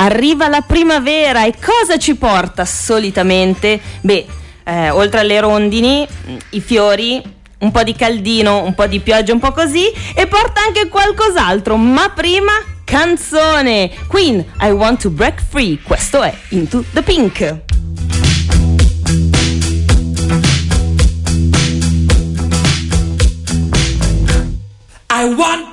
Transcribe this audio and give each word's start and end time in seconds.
arriva 0.00 0.48
la 0.48 0.62
primavera 0.62 1.44
e 1.44 1.54
cosa 1.60 1.98
ci 1.98 2.14
porta 2.16 2.64
solitamente? 2.64 3.80
Beh, 4.00 4.26
eh, 4.64 4.90
oltre 4.90 5.20
alle 5.20 5.40
rondini, 5.40 6.06
i 6.50 6.60
fiori, 6.60 7.22
un 7.58 7.70
po' 7.70 7.82
di 7.82 7.94
caldino, 7.94 8.62
un 8.62 8.74
po' 8.74 8.86
di 8.86 9.00
pioggia, 9.00 9.32
un 9.32 9.38
po' 9.38 9.52
così 9.52 9.86
e 10.14 10.26
porta 10.26 10.62
anche 10.66 10.88
qualcos'altro, 10.88 11.76
ma 11.76 12.10
prima 12.10 12.52
canzone. 12.84 13.90
Queen, 14.06 14.44
I 14.60 14.70
want 14.70 15.00
to 15.02 15.10
break 15.10 15.42
free. 15.48 15.78
Questo 15.82 16.22
è 16.22 16.34
Into 16.50 16.84
the 16.92 17.02
Pink. 17.02 17.58
I 25.12 25.24
want 25.34 25.69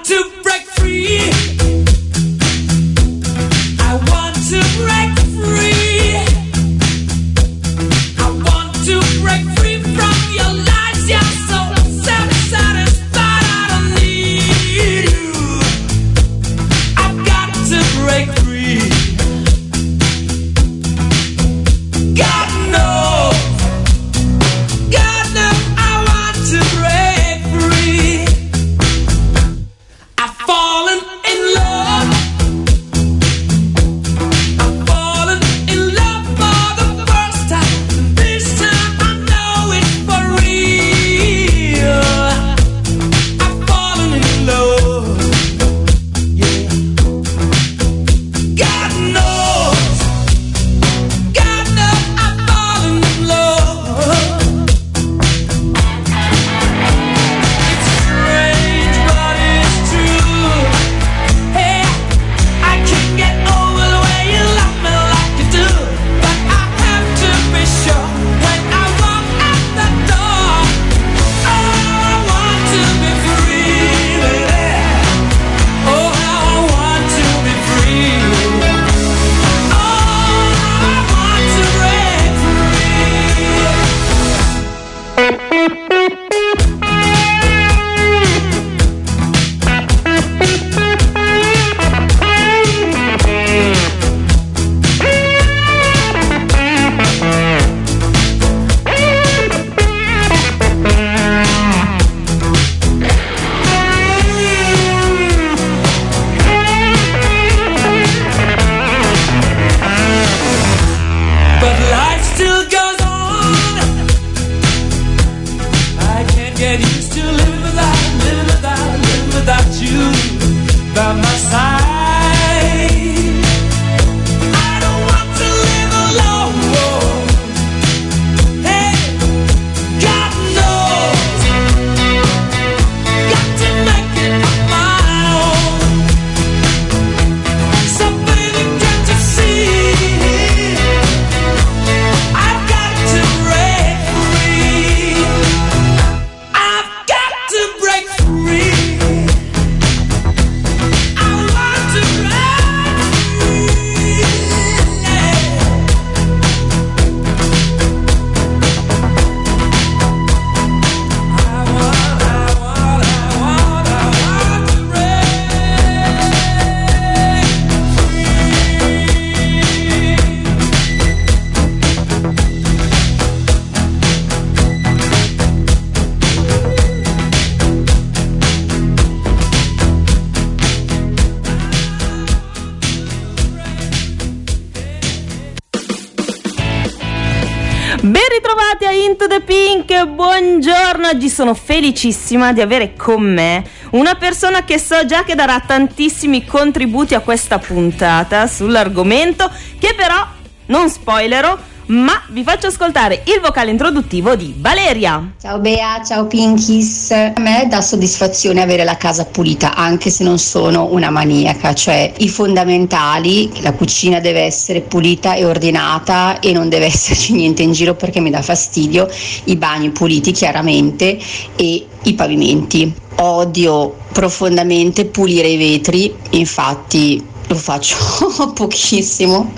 buongiorno, 189.86 191.10
oggi 191.10 191.30
sono 191.30 191.54
felicissima 191.54 192.52
di 192.52 192.62
avere 192.62 192.96
con 192.96 193.22
me 193.22 193.64
una 193.92 194.16
persona 194.16 194.64
che 194.64 194.80
so 194.80 195.06
già 195.06 195.24
che 195.24 195.36
darà 195.36 195.60
tantissimi 195.60 196.46
contributi 196.46 197.14
a 197.14 197.20
questa 197.20 197.60
puntata 197.60 198.48
sull'argomento 198.48 199.52
che 199.78 199.94
però, 199.96 200.26
non 200.68 200.90
spoilerò, 200.90 201.58
ma 201.88 202.22
vi 202.30 202.44
faccio 202.44 202.68
ascoltare 202.68 203.24
il 203.25 203.40
vocale 203.42 203.72
introduttivo 203.72 204.36
di 204.36 204.53
Valeria. 204.58 205.34
Ciao 205.40 205.59
Bea, 205.59 206.02
ciao 206.03 206.25
Pinkies. 206.25 207.12
A 207.12 207.40
me 207.40 207.68
dà 207.70 207.81
soddisfazione 207.81 208.62
avere 208.62 208.84
la 208.84 208.98
casa 208.98 209.25
pulita, 209.25 209.75
anche 209.75 210.09
se 210.09 210.24
non 210.24 210.38
sono 210.40 210.92
una 210.92 211.09
maniaca, 211.09 211.74
cioè 211.74 212.12
i 212.18 212.30
fondamentali, 212.30 213.62
la 213.62 213.74
cucina 213.74 214.20
deve 214.20 214.42
essere 214.42 214.81
pulita 214.81 215.36
e 215.36 215.46
ordinata 215.46 216.40
e 216.40 216.52
non 216.52 216.70
deve 216.70 216.86
esserci 216.98 217.34
niente 217.34 217.64
in 217.64 217.72
giro 217.72 217.96
perché 217.96 218.19
mi 218.19 218.30
dà 218.30 218.42
fastidio, 218.42 219.08
i 219.46 219.56
bagni 219.56 219.92
puliti 219.92 220.31
chiaramente 220.31 221.18
e 221.56 221.86
i 222.04 222.14
pavimenti. 222.14 222.94
Odio 223.19 223.96
profondamente 224.12 225.06
pulire 225.06 225.48
i 225.48 225.57
vetri, 225.57 226.13
infatti 226.31 227.36
lo 227.48 227.56
faccio 227.56 227.96
pochissimo, 228.54 229.52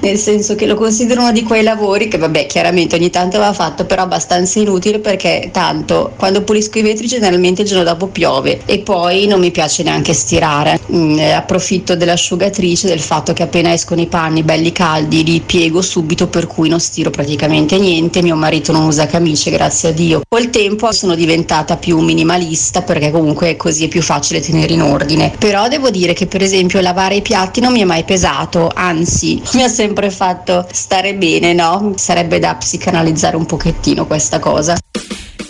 nel 0.00 0.18
senso 0.18 0.54
che 0.54 0.66
lo 0.66 0.74
considero 0.74 1.20
uno 1.20 1.32
di 1.32 1.42
quei 1.42 1.62
lavori 1.62 2.08
che 2.08 2.18
vabbè 2.18 2.46
chiaramente 2.46 2.96
ogni 2.96 3.10
tanto 3.10 3.38
va 3.38 3.52
fatto, 3.52 3.84
però 3.84 4.02
abbastanza 4.02 4.58
inutile 4.58 4.98
perché 4.98 5.50
tanto 5.52 6.12
quando 6.16 6.42
pulisco 6.42 6.78
i 6.78 6.82
vetri 6.82 7.06
generalmente 7.06 7.62
il 7.62 7.68
giorno 7.68 7.84
dopo 7.84 8.08
piove 8.08 8.60
e 8.64 8.80
poi 8.80 9.26
non 9.26 9.40
mi 9.40 9.50
piace 9.50 9.82
neanche 9.82 10.12
stirare. 10.12 10.80
Mm, 10.92 11.18
approfitto 11.18 11.94
dell'asciugatrice 11.94 12.88
del 12.88 13.00
fatto 13.00 13.32
che 13.32 13.42
appena 13.42 13.72
escono 13.72 14.00
i 14.00 14.06
panni 14.06 14.42
belli 14.42 14.72
caldi 14.72 15.22
li 15.22 15.40
piego 15.40 15.82
subito 15.82 16.28
per 16.28 16.46
cui 16.46 16.68
non 16.68 16.80
stiro 16.80 17.10
praticamente 17.10 17.78
niente, 17.78 18.22
mio 18.22 18.36
marito 18.36 18.72
non 18.72 18.84
usa 18.84 19.06
camicie 19.06 19.50
grazie 19.50 19.90
a 19.90 19.92
Dio. 19.92 20.22
Col 20.28 20.50
tempo 20.50 20.90
sono 20.92 21.14
diventata 21.14 21.76
più 21.76 21.98
minimalista 22.00 22.82
perché 22.82 23.10
comunque 23.10 23.56
così 23.56 23.84
è 23.84 23.88
più 23.88 24.02
facile 24.02 24.40
tenere 24.40 24.72
in 24.72 24.82
ordine, 24.82 25.32
però 25.38 25.68
devo 25.68 25.90
dire 25.90 26.12
che 26.12 26.26
per 26.26 26.42
esempio 26.42 26.80
lavare 26.80 27.16
i 27.16 27.22
piatti 27.28 27.60
non 27.60 27.72
mi 27.72 27.80
è 27.80 27.84
mai 27.84 28.04
pesato, 28.04 28.70
anzi 28.74 29.42
mi 29.52 29.62
ha 29.62 29.68
sempre 29.68 30.10
fatto 30.10 30.66
stare 30.72 31.14
bene, 31.14 31.52
no? 31.52 31.92
Sarebbe 31.94 32.38
da 32.38 32.54
psicanalizzare 32.54 33.36
un 33.36 33.44
pochettino 33.44 34.06
questa 34.06 34.38
cosa. 34.38 34.74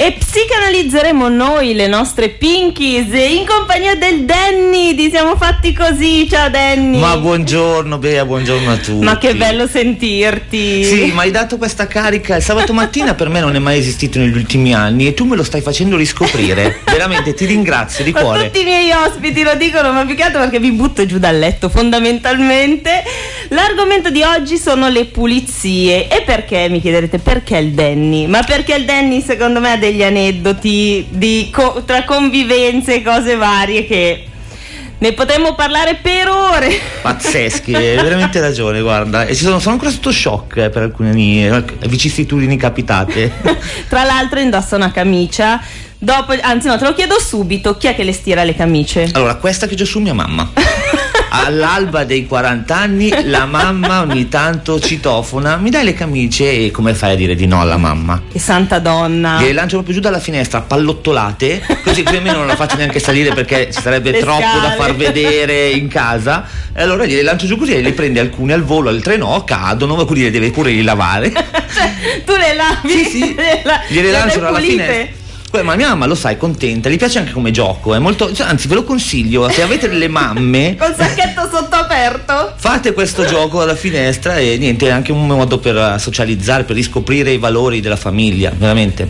E 0.01 0.13
psicanalizzeremo 0.13 1.29
noi 1.29 1.75
le 1.75 1.89
nostre 1.89 2.29
Pinkies 2.29 3.13
in 3.13 3.45
compagnia 3.45 3.97
del 3.97 4.25
Danny 4.25 4.95
di 4.95 5.11
Siamo 5.11 5.35
Fatti 5.35 5.73
Così. 5.73 6.29
Ciao 6.31 6.49
Danny. 6.49 7.01
Ma 7.01 7.17
buongiorno 7.17 7.99
Bea, 7.99 8.25
buongiorno 8.25 8.71
a 8.71 8.77
tutti. 8.77 9.05
Ma 9.05 9.19
che 9.19 9.35
bello 9.35 9.67
sentirti. 9.67 10.85
Sì, 10.85 11.13
ma 11.13 11.23
hai 11.23 11.33
dato 11.33 11.57
questa 11.59 11.89
carica. 11.89 12.37
Il 12.37 12.45
sabato 12.45 12.73
mattina 12.73 13.15
per 13.15 13.29
me 13.29 13.41
non 13.41 13.57
è 13.57 13.59
mai 13.59 13.81
esistito 13.81 14.21
negli 14.21 14.37
ultimi 14.37 14.73
anni 14.73 15.09
e 15.09 15.15
tu 15.15 15.25
me 15.25 15.35
lo 15.35 15.43
stai 15.43 15.63
facendo 15.63 15.97
riscoprire. 15.97 16.79
Veramente 16.87 17.35
ti 17.35 17.45
ringrazio 17.45 18.05
di 18.05 18.13
Ma 18.13 18.21
cuore. 18.21 18.45
tutti 18.45 18.61
i 18.61 18.65
miei 18.65 18.93
ospiti 18.93 19.43
lo 19.43 19.57
dicono, 19.57 19.91
ma 19.91 20.07
più 20.07 20.15
che 20.15 20.23
altro 20.23 20.39
perché 20.43 20.61
vi 20.61 20.71
butto 20.71 21.07
giù 21.07 21.19
dal 21.19 21.37
letto 21.37 21.69
fondamentalmente. 21.69 23.03
L'argomento 23.49 24.11
di 24.11 24.23
oggi 24.23 24.59
sono 24.59 24.89
le 24.89 25.07
pulizie. 25.07 26.07
E 26.07 26.23
perché 26.23 26.69
mi 26.69 26.81
chiederete 26.81 27.19
perché 27.19 27.57
il 27.57 27.73
Danny? 27.73 28.27
Ma 28.27 28.45
perché 28.45 28.77
il 28.77 28.85
Danny 28.85 29.21
secondo 29.21 29.59
me 29.59 29.73
ha 29.73 29.77
degli 29.89 30.03
aneddoti 30.03 31.07
di 31.11 31.51
co- 31.53 31.83
tra 31.85 32.05
convivenze 32.05 32.97
e 32.97 33.03
cose 33.03 33.37
varie 33.37 33.87
che 33.87 34.25
ne 34.99 35.13
potremmo 35.13 35.55
parlare 35.55 35.99
per 36.03 36.29
ore. 36.29 36.79
Pazzeschi, 37.03 37.73
hai 37.75 37.97
veramente 37.97 38.41
ragione, 38.41 38.81
guarda. 38.81 39.25
E 39.25 39.35
ci 39.35 39.45
sono, 39.45 39.59
sono 39.59 39.75
ancora 39.75 39.91
sotto 39.91 40.13
shock 40.13 40.57
eh, 40.57 40.71
per 40.71 40.83
alcune 40.83 41.13
eh, 41.13 41.65
vicissitudini 41.89 42.57
capitate. 42.57 43.33
Tra 43.89 44.05
l'altro 44.05 44.41
indossa 44.41 44.77
una 44.77 44.91
camicia. 44.91 45.61
Dopo, 46.01 46.33
anzi 46.41 46.69
no, 46.69 46.79
te 46.79 46.85
lo 46.85 46.95
chiedo 46.95 47.19
subito, 47.19 47.77
chi 47.77 47.89
è 47.89 47.95
che 47.95 48.05
le 48.05 48.13
stira 48.13 48.45
le 48.45 48.55
camicie? 48.55 49.09
Allora, 49.15 49.35
questa 49.35 49.67
che 49.67 49.75
c'è 49.75 49.85
su 49.85 49.99
mia 49.99 50.15
mamma. 50.15 50.49
All'alba 51.31 52.05
dei 52.05 52.27
40 52.27 52.75
anni 52.77 53.13
la 53.25 53.45
mamma 53.45 54.01
ogni 54.03 54.29
tanto 54.29 54.81
citofona, 54.81 55.57
mi 55.57 55.71
dai 55.71 55.85
le 55.85 55.93
camicie 55.95 56.51
e 56.65 56.71
come 56.71 56.95
fai 56.95 57.13
a 57.13 57.15
dire 57.17 57.35
di 57.35 57.47
no 57.47 57.61
alla 57.61 57.77
mamma? 57.77 58.23
Che 58.33 58.39
santa 58.39 58.79
donna. 58.79 59.39
Le 59.41 59.53
lancio 59.53 59.77
proprio 59.77 59.95
giù 59.95 60.01
dalla 60.01 60.21
finestra, 60.21 60.61
pallottolate, 60.63 61.63
così 61.85 62.03
più 62.03 62.17
o 62.17 62.21
meno 62.21 62.39
non 62.39 62.47
la 62.47 62.57
faccio 62.57 62.77
neanche 62.77 62.99
salire 62.99 63.33
perché 63.35 63.71
ci 63.73 63.81
sarebbe 63.81 64.11
Le 64.11 64.21
troppo 64.21 64.41
da 64.41 64.73
scale. 64.73 64.77
far 64.77 64.97
vedere 64.97 65.69
in 65.71 65.89
casa. 65.89 66.45
E 66.75 66.83
allora 66.83 67.05
gliele 67.05 67.23
lancio 67.23 67.47
giù 67.47 67.57
così 67.57 67.75
e 67.75 67.83
le 67.83 67.93
prende 67.93 68.21
alcune 68.21 68.53
al 68.55 68.63
volo, 68.63 68.89
altre 68.89 69.17
no, 69.17 69.43
cadono, 69.45 69.97
ma 69.97 70.05
quindi 70.05 70.25
le 70.25 70.31
deve 70.31 70.51
pure 70.51 70.71
rilavare. 70.71 71.31
Cioè, 71.79 72.23
tu 72.25 72.33
le 72.33 72.55
lavi? 72.55 72.89
Sì, 72.91 73.05
sì, 73.05 73.35
le, 73.37 73.61
la- 73.63 73.81
gliele 73.89 74.07
le 74.11 74.13
lancio 74.13 74.41
dalla 74.41 74.59
finestra. 74.59 75.18
Ma 75.51 75.77
mia 75.77 75.89
mamma 75.89 76.05
lo 76.05 76.15
sai, 76.15 76.37
contenta, 76.37 76.91
gli 76.91 76.99
piace 76.99 77.19
anche 77.19 77.33
come 77.33 77.51
gioco, 77.51 77.95
è 77.95 77.99
molto. 77.99 78.33
cioè, 78.35 78.47
anzi, 78.47 78.69
ve 78.69 78.75
lo 78.75 78.85
consiglio, 78.85 79.49
se 79.49 79.63
avete 79.63 79.89
delle 79.89 80.09
mamme. 80.09 80.77
Col 80.79 80.95
sacchetto 80.95 81.49
sotto 81.51 81.75
aperto? 81.75 82.53
Fate 82.57 82.93
questo 82.93 83.25
gioco 83.25 83.63
alla 83.63 83.75
finestra 83.75 84.37
e 84.37 84.59
niente, 84.59 84.87
è 84.87 84.91
anche 84.91 85.11
un 85.11 85.27
modo 85.27 85.59
per 85.59 85.77
eh, 85.77 85.99
socializzare, 85.99 86.65
per 86.65 86.77
riscoprire 86.77 87.31
i 87.31 87.39
valori 87.39 87.81
della 87.81 87.97
famiglia, 87.97 88.53
veramente. 88.55 89.09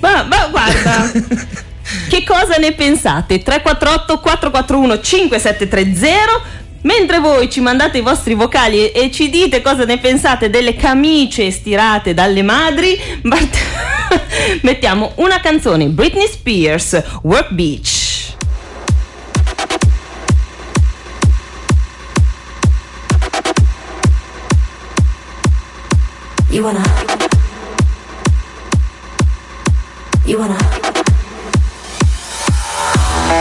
Ma, 0.00 0.22
ma 0.22 0.48
guarda, 0.48 1.10
che 2.08 2.24
cosa 2.24 2.56
ne 2.56 2.72
pensate? 2.72 3.42
348 3.42 4.18
441 4.20 5.00
5730 5.00 6.62
Mentre 6.84 7.18
voi 7.18 7.48
ci 7.50 7.60
mandate 7.60 7.98
i 7.98 8.02
vostri 8.02 8.34
vocali 8.34 8.90
e, 8.90 9.04
e 9.06 9.10
ci 9.10 9.30
dite 9.30 9.62
cosa 9.62 9.84
ne 9.84 9.98
pensate 9.98 10.50
delle 10.50 10.76
camicie 10.76 11.50
stirate 11.50 12.12
dalle 12.12 12.42
madri, 12.42 12.98
Bart- 13.22 13.56
mettiamo 14.62 15.12
una 15.16 15.40
canzone, 15.40 15.86
Britney 15.86 16.26
Spears, 16.26 17.02
Work 17.22 17.52
Beach. 17.52 18.02
You 26.50 26.62
wanna 26.62 26.82
You 30.26 30.38
wanna 30.38 30.93
You 33.34 33.40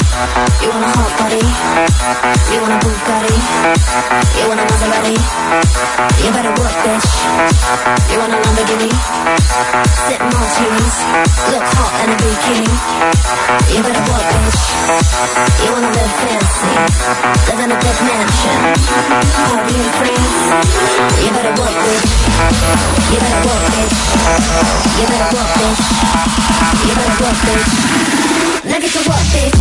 want 0.73 0.81
a 0.81 0.89
hot 0.89 1.13
body 1.21 1.37
You 2.49 2.57
want 2.65 2.73
a 2.73 2.79
Bugatti 2.81 3.37
You 4.41 4.45
want 4.49 4.57
a 4.57 4.65
Maserati 4.65 5.13
You 6.17 6.29
better 6.33 6.49
work 6.57 6.73
bitch. 6.81 7.09
You 8.09 8.17
want 8.17 8.33
a 8.33 8.41
Lamborghini? 8.41 8.89
Sip 10.09 10.17
martinis 10.33 10.97
Look 11.53 11.65
hot 11.77 11.93
in 12.01 12.09
a 12.09 12.15
bikini. 12.17 12.73
You 13.69 13.81
better 13.85 14.01
work 14.09 14.25
bitch. 14.33 14.59
You 15.61 15.69
wanna 15.77 15.93
live 15.93 16.13
fancy? 16.25 16.73
Live 17.53 17.61
in 17.61 17.69
a 17.69 17.77
big 17.77 17.97
mansion. 18.01 18.59
Party 19.45 19.75
in 19.77 19.89
France 19.93 20.41
You 21.21 21.29
better 21.37 21.53
work 21.53 21.75
bitch. 21.85 22.09
You 23.13 23.19
better 23.21 23.41
work 23.45 23.63
bitch. 23.77 23.97
You 24.97 25.05
better 25.05 25.29
work 25.37 25.51
bitch. 25.53 25.81
You 26.81 26.93
better 26.97 27.15
work 27.21 27.37
bitch 27.45 28.32
now 28.65 28.77
it 28.77 28.91
to 28.91 28.99
work, 29.09 29.19
bitch. 29.33 29.51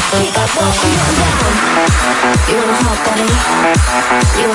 down. 0.00 0.20
Pick 0.20 0.36
up 0.38 0.50
what 0.56 0.74
down. 0.80 1.90
You 2.48 2.56
want 2.56 2.70
a 2.70 2.96
body? 3.04 3.26
You? 4.40 4.48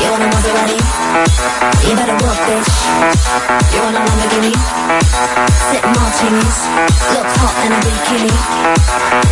You 0.00 0.10
want 0.10 0.22
a 0.22 0.28
Maserati? 0.32 0.78
You 1.86 1.94
better 1.96 2.16
work, 2.24 2.40
bitch. 2.46 2.72
You 3.74 3.80
want 3.82 3.96
a 3.96 4.00
Lamborghini? 4.00 4.52
Sip 5.66 5.84
look 7.12 7.28
hot 7.36 7.56
in 7.66 7.72
a 7.72 7.78
bikini. 7.84 8.32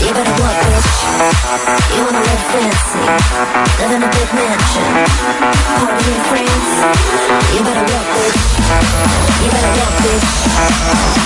You 0.04 0.12
better 0.12 0.36
work, 0.42 0.58
bitch. 0.64 0.90
You 1.94 2.00
wanna 2.04 2.20
live 2.20 2.44
fancy, 2.52 3.04
live 3.80 3.92
in 3.96 4.02
a 4.02 4.10
big 4.10 4.30
mansion, 4.34 4.90
party 5.78 6.10
in 6.10 6.20
France. 6.28 6.70
You 7.54 7.60
better 7.64 7.86
work, 7.92 8.08
bitch. 8.14 8.38
You 9.42 9.48
better 9.50 9.72
work, 9.78 9.94
bitch. 10.04 10.28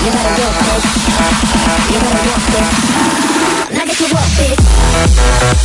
You 0.05 0.11
better 0.15 0.33
work, 0.39 0.57
bitch. 0.69 0.87
You 1.93 1.99
better 2.01 2.25
work, 2.29 2.43
bitch. 2.53 3.08
Now 3.73 3.85
get 3.85 3.97
to 3.97 4.07
get 4.09 4.29
to. 4.39 5.59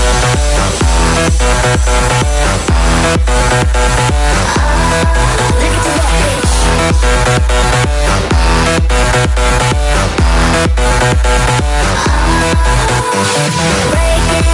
Break 13.91 14.27
it 14.37 14.45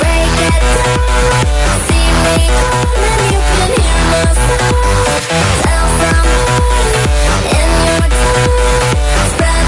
break 0.00 0.38
it 0.48 0.62
down. 1.60 1.78
See 1.86 2.08
me 2.24 2.36
you 3.30 3.40
can 3.48 3.70
hear 3.80 4.00
my 4.10 4.22
sound. 5.62 6.28
In 7.56 7.70
your. 7.86 9.53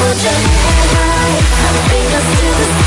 hold 0.00 0.22
your 0.22 0.32
head 0.32 0.90
high, 0.96 1.40
fingers 1.88 2.28
to 2.40 2.46
the 2.46 2.64
sky. 2.64 2.79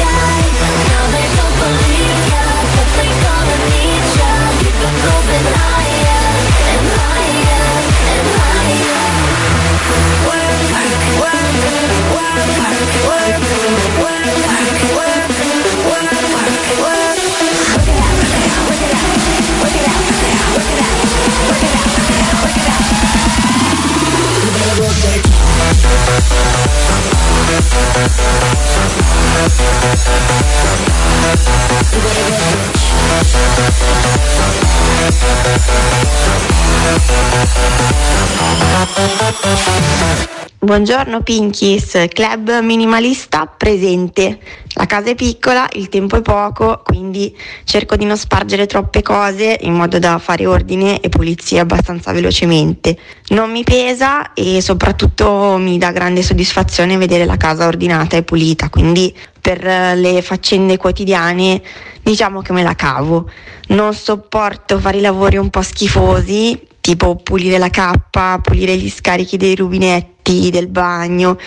Buongiorno 40.63 41.23
Pinkies, 41.23 42.05
club 42.07 42.61
minimalista 42.61 43.47
presente. 43.47 44.39
La 44.75 44.85
casa 44.85 45.09
è 45.09 45.13
piccola, 45.13 45.67
il 45.73 45.89
tempo 45.89 46.15
è 46.15 46.21
poco, 46.21 46.81
quindi 46.85 47.35
cerco 47.65 47.97
di 47.97 48.05
non 48.05 48.15
spargere 48.15 48.65
troppe 48.65 49.01
cose 49.01 49.57
in 49.59 49.73
modo 49.73 49.99
da 49.99 50.17
fare 50.19 50.45
ordine 50.45 51.01
e 51.01 51.09
pulizia 51.09 51.63
abbastanza 51.63 52.13
velocemente. 52.13 52.97
Non 53.31 53.51
mi 53.51 53.65
pesa 53.65 54.31
e 54.31 54.61
soprattutto 54.61 55.57
mi 55.59 55.77
dà 55.77 55.91
grande 55.91 56.23
soddisfazione 56.23 56.95
vedere 56.95 57.25
la 57.25 57.35
casa 57.35 57.67
ordinata 57.67 58.15
e 58.15 58.23
pulita, 58.23 58.69
quindi 58.69 59.13
per 59.41 59.67
eh, 59.67 59.95
le 59.97 60.21
faccende 60.21 60.77
quotidiane 60.77 61.61
diciamo 62.01 62.41
che 62.41 62.53
me 62.53 62.63
la 62.63 62.73
cavo. 62.73 63.29
Non 63.67 63.93
sopporto 63.93 64.79
fare 64.79 64.99
i 64.99 65.01
lavori 65.01 65.35
un 65.35 65.49
po' 65.49 65.61
schifosi, 65.61 66.57
tipo 66.83 67.15
pulire 67.15 67.57
la 67.57 67.69
cappa, 67.69 68.39
pulire 68.41 68.75
gli 68.75 68.89
scarichi 68.89 69.37
dei 69.37 69.55
rubinetti, 69.55 70.49
del 70.49 70.67
bagno, 70.67 71.39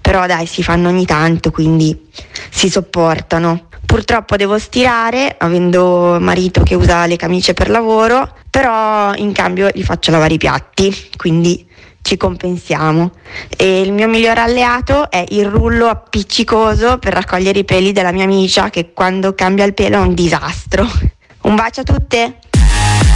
però 0.00 0.24
dai 0.26 0.46
si 0.46 0.62
fanno 0.62 0.88
ogni 0.88 1.04
tanto, 1.04 1.50
quindi 1.50 2.10
si 2.48 2.70
sopportano. 2.70 3.66
Purtroppo 3.84 4.36
devo 4.36 4.56
stirare, 4.56 5.34
avendo 5.36 6.18
marito 6.20 6.62
che 6.62 6.76
usa 6.76 7.06
le 7.06 7.16
camicie 7.16 7.54
per 7.54 7.70
lavoro, 7.70 8.36
però 8.48 9.12
in 9.14 9.32
cambio 9.32 9.68
gli 9.74 9.82
faccio 9.82 10.12
lavare 10.12 10.34
i 10.34 10.38
piatti, 10.38 10.94
quindi 11.16 11.66
ci 12.00 12.16
compensiamo. 12.16 13.10
E 13.56 13.80
il 13.80 13.92
mio 13.92 14.06
migliore 14.06 14.42
alleato 14.42 15.10
è 15.10 15.24
il 15.30 15.46
rullo 15.46 15.88
appiccicoso 15.88 16.98
per 16.98 17.14
raccogliere 17.14 17.58
i 17.58 17.64
peli 17.64 17.90
della 17.90 18.12
mia 18.12 18.24
amica 18.24 18.70
che 18.70 18.92
quando 18.92 19.34
cambia 19.34 19.64
il 19.64 19.74
pelo 19.74 19.96
è 19.96 20.00
un 20.00 20.14
disastro. 20.14 20.88
Un 21.42 21.56
bacio 21.56 21.80
a 21.80 21.84
tutte! 21.84 22.38
I 23.06 23.10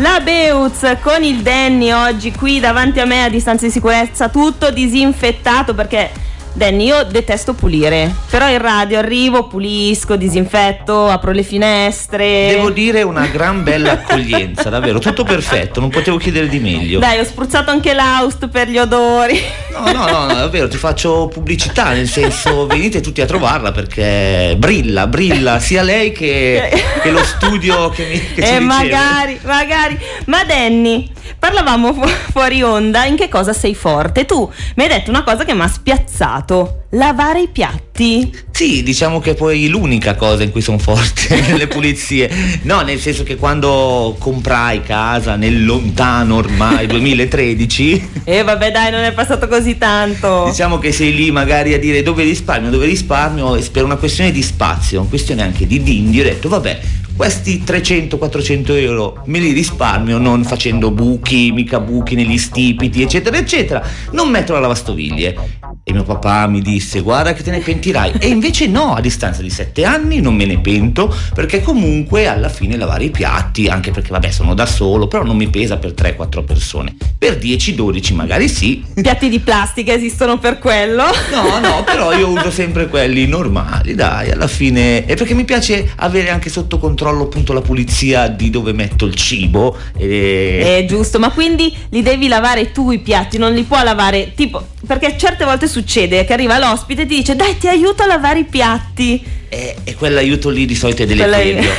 La 0.00 0.20
Beuz 0.20 0.98
con 1.00 1.22
il 1.22 1.40
Danny 1.40 1.90
oggi 1.90 2.30
qui 2.30 2.60
davanti 2.60 3.00
a 3.00 3.06
me 3.06 3.24
a 3.24 3.30
distanza 3.30 3.64
di 3.64 3.72
sicurezza, 3.72 4.28
tutto 4.28 4.70
disinfettato 4.70 5.74
perché. 5.74 6.25
Danny, 6.56 6.86
io 6.86 7.04
detesto 7.04 7.52
pulire, 7.52 8.14
però 8.30 8.48
in 8.48 8.56
radio 8.56 8.98
arrivo, 8.98 9.46
pulisco, 9.46 10.16
disinfetto, 10.16 11.06
apro 11.06 11.32
le 11.32 11.42
finestre. 11.42 12.48
Devo 12.48 12.70
dire 12.70 13.02
una 13.02 13.26
gran 13.26 13.62
bella 13.62 13.92
accoglienza, 13.92 14.70
davvero, 14.70 14.98
tutto 14.98 15.22
perfetto, 15.22 15.80
non 15.80 15.90
potevo 15.90 16.16
chiedere 16.16 16.48
di 16.48 16.58
meglio. 16.58 16.98
Dai, 16.98 17.18
ho 17.18 17.24
spruzzato 17.24 17.70
anche 17.70 17.92
l'aust 17.92 18.48
per 18.48 18.68
gli 18.68 18.78
odori. 18.78 19.38
No, 19.72 19.92
no, 19.92 20.06
no, 20.10 20.24
no, 20.24 20.34
davvero, 20.34 20.66
ti 20.66 20.78
faccio 20.78 21.28
pubblicità, 21.28 21.90
nel 21.90 22.08
senso 22.08 22.66
venite 22.66 23.02
tutti 23.02 23.20
a 23.20 23.26
trovarla 23.26 23.72
perché 23.72 24.54
brilla, 24.56 25.06
brilla 25.06 25.58
sia 25.58 25.82
lei 25.82 26.10
che, 26.12 26.82
che 27.02 27.10
lo 27.10 27.22
studio 27.22 27.90
che, 27.90 28.06
mi, 28.06 28.18
che 28.18 28.42
ci 28.42 28.48
Eh, 28.48 28.58
riceve. 28.58 28.60
magari, 28.64 29.38
magari. 29.44 29.98
Ma 30.24 30.42
Danny, 30.44 31.06
parlavamo 31.38 31.92
fu- 31.92 32.06
fuori 32.32 32.62
onda, 32.62 33.04
in 33.04 33.16
che 33.16 33.28
cosa 33.28 33.52
sei 33.52 33.74
forte? 33.74 34.24
Tu 34.24 34.50
mi 34.76 34.82
hai 34.84 34.88
detto 34.88 35.10
una 35.10 35.22
cosa 35.22 35.44
che 35.44 35.54
mi 35.54 35.62
ha 35.62 35.68
spiazzato, 35.68 36.84
lavare 36.90 37.40
i 37.42 37.48
piatti. 37.48 38.30
Sì, 38.50 38.82
diciamo 38.82 39.20
che 39.20 39.34
poi 39.34 39.68
l'unica 39.68 40.14
cosa 40.14 40.42
in 40.42 40.50
cui 40.50 40.60
sono 40.60 40.78
forte 40.78 41.40
nelle 41.48 41.66
pulizie. 41.66 42.30
No, 42.62 42.80
nel 42.82 43.00
senso 43.00 43.22
che 43.22 43.36
quando 43.36 44.16
comprai 44.18 44.82
casa 44.82 45.36
nel 45.36 45.64
lontano 45.64 46.36
ormai 46.36 46.86
2013, 46.88 48.08
E 48.24 48.42
vabbè 48.42 48.70
dai, 48.70 48.90
non 48.90 49.02
è 49.02 49.12
passato 49.12 49.48
così 49.48 49.78
tanto. 49.78 50.44
diciamo 50.48 50.78
che 50.78 50.92
sei 50.92 51.14
lì 51.14 51.30
magari 51.30 51.74
a 51.74 51.78
dire 51.78 52.02
dove 52.02 52.22
risparmio, 52.24 52.70
dove 52.70 52.86
risparmio, 52.86 53.56
e 53.56 53.62
per 53.70 53.84
una 53.84 53.96
questione 53.96 54.30
di 54.30 54.42
spazio, 54.42 55.00
una 55.00 55.08
questione 55.08 55.42
anche 55.42 55.66
di 55.66 55.82
dindi, 55.82 56.20
ho 56.20 56.24
detto 56.24 56.48
vabbè, 56.48 56.80
questi 57.16 57.62
300-400 57.64 58.76
euro 58.78 59.22
me 59.24 59.38
li 59.38 59.52
risparmio 59.52 60.18
non 60.18 60.44
facendo 60.44 60.90
buchi, 60.90 61.50
mica 61.50 61.80
buchi 61.80 62.14
negli 62.14 62.36
stipiti, 62.36 63.02
eccetera, 63.02 63.38
eccetera, 63.38 63.82
non 64.12 64.28
metto 64.28 64.52
la 64.52 64.60
lavastoviglie. 64.60 65.75
E 65.88 65.92
mio 65.92 66.02
papà 66.02 66.48
mi 66.48 66.60
disse 66.62 67.00
guarda 67.00 67.32
che 67.32 67.44
te 67.44 67.52
ne 67.52 67.60
pentirai 67.60 68.14
e 68.18 68.26
invece 68.26 68.66
no, 68.66 68.96
a 68.96 69.00
distanza 69.00 69.40
di 69.40 69.50
sette 69.50 69.84
anni 69.84 70.20
non 70.20 70.34
me 70.34 70.44
ne 70.44 70.58
pento 70.58 71.14
perché 71.32 71.62
comunque 71.62 72.26
alla 72.26 72.48
fine 72.48 72.76
lavare 72.76 73.04
i 73.04 73.10
piatti, 73.10 73.68
anche 73.68 73.92
perché 73.92 74.10
vabbè 74.10 74.32
sono 74.32 74.54
da 74.54 74.66
solo, 74.66 75.06
però 75.06 75.22
non 75.22 75.36
mi 75.36 75.46
pesa 75.46 75.76
per 75.76 75.92
3-4 75.92 76.44
persone. 76.44 76.96
Per 77.16 77.38
10-12 77.38 78.14
magari 78.14 78.48
sì. 78.48 78.84
Piatti 79.00 79.28
di 79.28 79.38
plastica 79.38 79.92
esistono 79.92 80.38
per 80.38 80.58
quello. 80.58 81.04
No, 81.30 81.60
no, 81.60 81.84
però 81.84 82.12
io 82.12 82.30
uso 82.30 82.50
sempre 82.50 82.88
quelli 82.88 83.28
normali, 83.28 83.94
dai, 83.94 84.32
alla 84.32 84.48
fine. 84.48 85.06
E 85.06 85.14
perché 85.14 85.34
mi 85.34 85.44
piace 85.44 85.92
avere 85.98 86.30
anche 86.30 86.50
sotto 86.50 86.80
controllo 86.80 87.22
appunto 87.22 87.52
la 87.52 87.60
pulizia 87.60 88.26
di 88.26 88.50
dove 88.50 88.72
metto 88.72 89.06
il 89.06 89.14
cibo. 89.14 89.76
E... 89.96 90.78
È 90.78 90.84
giusto, 90.84 91.20
ma 91.20 91.30
quindi 91.30 91.72
li 91.90 92.02
devi 92.02 92.26
lavare 92.26 92.72
tu 92.72 92.90
i 92.90 92.98
piatti, 92.98 93.38
non 93.38 93.54
li 93.54 93.62
può 93.62 93.80
lavare 93.84 94.32
tipo 94.34 94.74
perché 94.86 95.18
certe 95.18 95.44
volte 95.44 95.66
succede 95.76 96.24
che 96.24 96.32
arriva 96.32 96.58
l'ospite 96.58 97.02
e 97.02 97.06
ti 97.06 97.16
dice 97.16 97.36
"Dai, 97.36 97.58
ti 97.58 97.68
aiuto 97.68 98.02
a 98.02 98.06
lavare 98.06 98.40
i 98.40 98.44
piatti". 98.44 99.22
E, 99.48 99.76
e 99.84 99.94
quell'aiuto 99.94 100.48
lì 100.48 100.64
di 100.64 100.74
solito 100.74 101.02
è 101.02 101.06
deleterio. 101.06 101.70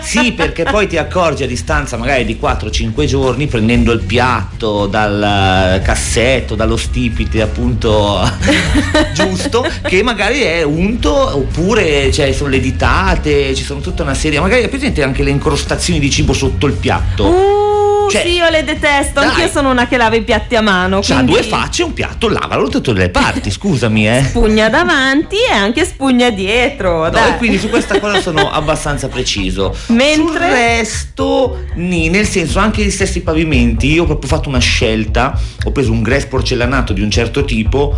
Sì, 0.00 0.32
perché 0.32 0.64
poi 0.64 0.86
ti 0.86 0.96
accorgi 0.96 1.42
a 1.42 1.46
distanza 1.46 1.96
magari 1.96 2.24
di 2.24 2.38
4-5 2.40 3.04
giorni 3.04 3.46
prendendo 3.48 3.92
il 3.92 4.00
piatto 4.00 4.86
dal 4.86 5.80
cassetto, 5.82 6.54
dallo 6.54 6.76
stipite 6.76 7.42
appunto 7.42 8.20
giusto, 9.12 9.66
che 9.82 10.02
magari 10.02 10.40
è 10.40 10.62
unto 10.62 11.36
oppure 11.36 12.10
cioè, 12.12 12.32
sono 12.32 12.50
le 12.50 12.60
ditate, 12.60 13.54
ci 13.54 13.64
sono 13.64 13.80
tutta 13.80 14.02
una 14.02 14.14
serie, 14.14 14.40
magari 14.40 14.62
è 14.62 14.68
presente 14.68 15.02
anche 15.02 15.22
le 15.22 15.30
incrostazioni 15.30 15.98
di 15.98 16.10
cibo 16.10 16.32
sotto 16.32 16.66
il 16.66 16.74
piatto. 16.74 17.26
Uh, 17.26 17.69
Cioè, 18.10 18.22
sì, 18.22 18.32
io 18.34 18.48
le 18.48 18.64
detesto, 18.64 19.20
dai. 19.20 19.28
anch'io 19.28 19.48
sono 19.48 19.70
una 19.70 19.86
che 19.86 19.96
lava 19.96 20.16
i 20.16 20.22
piatti 20.22 20.56
a 20.56 20.60
mano, 20.60 21.00
C'ha 21.00 21.14
quindi 21.14 21.32
due 21.32 21.42
facce, 21.42 21.82
un 21.82 21.92
piatto, 21.92 22.28
lavalo 22.28 22.64
da 22.64 22.70
tutte 22.70 22.92
le 22.92 23.08
parti, 23.10 23.50
scusami 23.52 24.08
eh. 24.08 24.24
spugna 24.28 24.68
davanti 24.68 25.36
e 25.36 25.52
anche 25.52 25.84
spugna 25.84 26.30
dietro, 26.30 27.04
No, 27.04 27.10
dai. 27.10 27.30
e 27.30 27.36
quindi 27.36 27.58
su 27.58 27.68
questa 27.68 27.98
cosa 28.00 28.20
sono 28.20 28.50
abbastanza 28.50 29.08
preciso. 29.08 29.74
Mentre- 29.88 30.14
Sul 30.14 30.38
resto, 30.38 31.64
nì, 31.74 32.08
nel 32.08 32.26
senso, 32.26 32.58
anche 32.58 32.82
gli 32.84 32.90
stessi 32.90 33.20
pavimenti, 33.22 33.92
io 33.92 34.02
ho 34.02 34.06
proprio 34.06 34.28
fatto 34.28 34.48
una 34.48 34.58
scelta, 34.58 35.38
ho 35.64 35.70
preso 35.72 35.92
un 35.92 36.02
grès 36.02 36.26
porcellanato 36.26 36.92
di 36.92 37.00
un 37.02 37.10
certo 37.10 37.44
tipo 37.44 37.96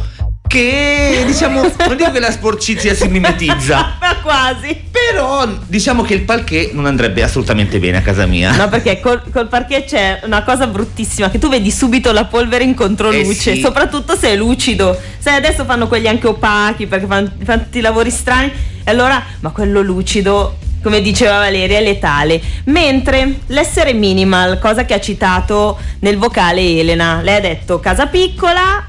che 0.52 1.23
diciamo, 1.25 1.62
non 1.62 1.97
dico 1.97 2.11
che 2.11 2.21
la 2.21 2.30
sporcizia 2.30 2.94
si 2.94 3.09
mimetizza, 3.09 3.97
Ma 4.00 4.16
quasi. 4.23 4.78
però 4.90 5.49
diciamo 5.66 6.02
che 6.02 6.12
il 6.12 6.21
palquet 6.23 6.73
non 6.73 6.85
andrebbe 6.85 7.23
assolutamente 7.23 7.78
bene 7.78 7.97
a 7.97 8.02
casa 8.02 8.26
mia. 8.26 8.54
No, 8.54 8.68
perché 8.68 9.00
col, 9.00 9.23
col 9.32 9.49
parquet 9.49 9.87
c'è 9.87 10.21
una 10.25 10.42
cosa 10.42 10.66
bruttissima 10.66 11.30
che 11.30 11.38
tu 11.38 11.49
vedi 11.49 11.71
subito 11.71 12.12
la 12.12 12.26
polvere 12.26 12.64
in 12.64 12.75
controluce, 12.75 13.52
Eh 13.52 13.54
sì. 13.54 13.61
soprattutto 13.61 14.14
se 14.14 14.28
è 14.28 14.37
lucido. 14.37 14.94
Sai, 15.18 15.37
adesso 15.37 15.64
fanno 15.64 15.88
quelli 15.88 16.06
anche 16.06 16.26
opachi 16.26 16.87
perché 16.87 17.06
fanno, 17.06 17.32
fanno 17.42 17.62
tutti 17.62 17.78
i 17.78 17.82
lavori 17.82 18.11
strani. 18.11 18.52
E 18.85 18.90
allora, 18.90 19.23
ma 19.40 19.50
quello 19.50 19.80
lucido, 19.80 20.59
come 20.82 21.00
diceva 21.00 21.38
Valeria, 21.38 21.78
è 21.78 21.82
letale. 21.82 22.38
Mentre 22.64 23.38
l'essere 23.47 23.94
minimal, 23.94 24.59
cosa 24.59 24.85
che 24.85 24.92
ha 24.92 25.00
citato 25.00 25.78
nel 26.00 26.18
vocale 26.18 26.61
Elena, 26.61 27.21
lei 27.23 27.37
ha 27.37 27.40
detto 27.40 27.80
casa 27.80 28.06
piccola. 28.06 28.87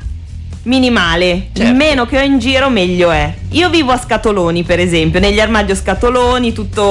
Minimale, 0.65 1.47
Certo. 1.53 1.61
il 1.69 1.75
meno 1.75 2.05
che 2.05 2.17
ho 2.17 2.21
in 2.21 2.39
giro 2.39 2.69
meglio 2.69 3.11
è. 3.11 3.33
Io 3.49 3.69
vivo 3.69 3.91
a 3.91 3.97
scatoloni, 3.97 4.63
per 4.63 4.79
esempio, 4.79 5.19
negli 5.19 5.39
armadi 5.41 5.73
ho 5.73 5.75
scatoloni, 5.75 6.53
tutto 6.53 6.81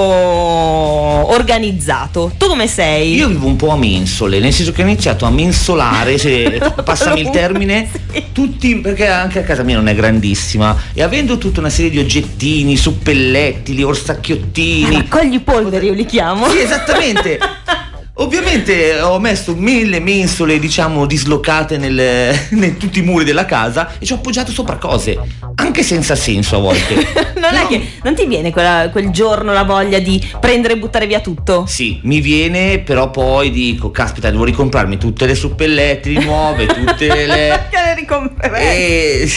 organizzato. 1.33 2.33
Tu 2.37 2.47
come 2.49 2.67
sei? 2.67 3.14
Io 3.14 3.29
vivo 3.29 3.47
un 3.47 3.57
po' 3.57 3.71
a 3.71 3.76
mensole, 3.76 4.38
nel 4.41 4.52
senso 4.52 4.73
che 4.73 4.83
ho 4.83 4.85
iniziato 4.85 5.25
a 5.25 5.31
mensolare, 5.31 6.19
se 6.19 6.61
passami 6.85 7.21
il 7.23 7.31
termine, 7.31 7.88
Sì. 8.12 8.25
tutti, 8.33 8.76
perché 8.76 9.09
anche 9.09 9.38
a 9.38 9.43
casa 9.43 9.62
mia 9.62 9.76
non 9.76 9.88
è 9.88 9.95
grandissima, 9.95 10.76
e 10.93 11.02
avendo 11.02 11.38
tutta 11.38 11.61
una 11.61 11.71
serie 11.71 11.91
di 11.91 11.99
oggettini, 11.99 12.76
suppellettili, 12.76 13.83
orsacchiottini. 13.83 14.97
Raccogli 14.97 15.41
polveri, 15.41 15.87
io 15.87 15.95
li 15.95 16.05
chiamo. 16.05 16.47
Sì, 16.50 16.59
esattamente. 16.61 17.38
Ovviamente 18.23 19.00
ho 19.00 19.19
messo 19.19 19.55
mille 19.57 19.99
mensole, 19.99 20.61
diciamo, 20.61 21.07
dislocate 21.07 21.76
nel, 21.76 22.33
nei 22.50 22.76
tutti 22.76 23.01
i 23.01 23.03
muri 23.03 23.25
della 23.25 23.44
casa 23.44 23.94
e 23.99 24.07
ci 24.07 24.12
ho 24.12 24.16
appoggiato 24.16 24.53
sopra 24.53 24.77
cose, 24.77 25.18
anche 25.57 25.83
senza 25.83 26.14
senso 26.14 26.57
a 26.57 26.61
volte. 26.61 26.94
non 27.35 27.55
è 27.55 27.66
Però- 27.66 27.66
che 27.66 27.88
non 28.05 28.14
ti 28.14 28.27
viene 28.27 28.53
quella- 28.53 28.88
quel 28.92 29.11
giorno 29.11 29.53
la 29.53 29.64
voglia 29.64 29.99
di 29.99 30.25
prendere 30.38 30.75
e 30.75 30.79
buttare 30.79 31.07
via 31.09 31.18
tutto? 31.18 31.64
Sì, 31.66 31.99
mi 32.05 32.20
viene, 32.20 32.79
però 32.79 33.11
poi 33.11 33.51
dico, 33.51 33.90
caspita, 33.90 34.31
devo 34.31 34.44
ricomprarmi 34.44 34.99
tutte 34.99 35.27
le 35.27 35.35
suppellettili 35.35 36.23
nuove, 36.25 36.66
tutte 36.66 37.09
le... 37.27 37.66
Che 37.70 37.77
le 37.77 37.94
ricomprerei. 37.97 39.23
E 39.23 39.29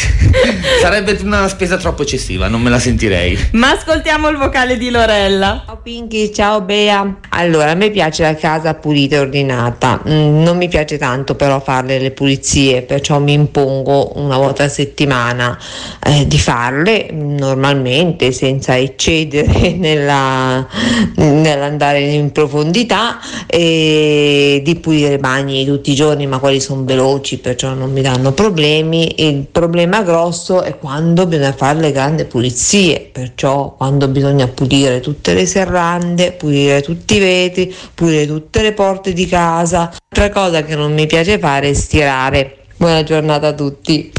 sarebbe 0.80 1.18
una 1.24 1.48
spesa 1.48 1.78
troppo 1.78 2.04
eccessiva, 2.04 2.48
non 2.48 2.62
me 2.62 2.70
la 2.70 2.80
sentirei. 2.80 3.50
Ma 3.54 3.72
ascoltiamo 3.72 4.30
il 4.30 4.38
vocale 4.38 4.78
di 4.78 4.92
Lorella. 4.92 5.64
Ciao 5.66 5.80
Pinky, 5.82 6.32
ciao 6.32 6.62
Bea. 6.62 7.18
Allora, 7.30 7.72
a 7.72 7.76
me 7.76 7.90
piace 7.90 8.22
la 8.22 8.36
casa 8.36 8.74
pulita 8.76 9.16
e 9.16 9.20
ordinata. 9.20 10.02
Mm, 10.08 10.44
non 10.44 10.58
mi 10.58 10.68
piace 10.68 10.98
tanto 10.98 11.36
però 11.36 11.60
fare 11.60 12.00
le 12.00 12.12
pulizie, 12.12 12.82
perciò 12.84 13.20
mi 13.20 13.34
impongo 13.34 14.14
una 14.16 14.38
volta 14.38 14.64
a 14.64 14.68
settimana 14.70 15.58
eh, 16.04 16.28
di 16.28 16.38
farle 16.38 17.10
mm, 17.12 17.38
normalmente, 17.38 18.32
senza 18.32 18.78
eccedere 18.78 19.74
nella- 19.76 20.68
nell'andare 21.16 22.00
in 22.00 22.32
profondità 22.32 23.20
e 23.48 24.62
di 24.64 24.76
pulire 24.76 25.16
i 25.16 25.18
bagni 25.18 25.66
tutti 25.66 25.92
i 25.92 25.96
giorni, 25.96 26.28
ma 26.28 26.40
quelli 26.40 26.60
sono 26.60 26.84
veloci, 26.84 27.38
perciò 27.40 27.74
non 27.74 27.92
mi 27.92 28.02
danno 28.02 28.32
problemi. 28.32 29.28
Il 29.28 29.46
problema 29.52 30.02
grosso 30.02 30.62
è 30.62 30.78
quando 30.78 31.26
bisogna 31.26 31.54
fare 31.54 31.80
le 31.80 31.92
grandi 31.92 32.26
pulizie, 32.26 33.10
perciò 33.12 33.76
quando 33.76 34.08
bisogna 34.08 34.48
pulire 34.48 35.00
tutte 35.00 35.34
le 35.34 35.46
serrande, 35.46 36.32
pulire 36.32 36.82
tutti 36.82 37.16
i 37.16 37.20
vetri, 37.20 37.74
pulire 37.94 38.26
tutte 38.26 38.62
le 38.62 38.65
porte 38.74 39.14
di 39.14 39.28
casa. 39.28 39.92
Altra 40.10 40.30
cosa 40.30 40.64
che 40.64 40.76
non 40.76 40.94
mi 40.94 41.06
piace 41.08 41.40
fare 41.40 41.70
è 41.70 41.74
stirare. 41.74 42.66
Buona 42.78 43.04
giornata 43.04 43.48
a 43.48 43.54
tutti. 43.54 44.12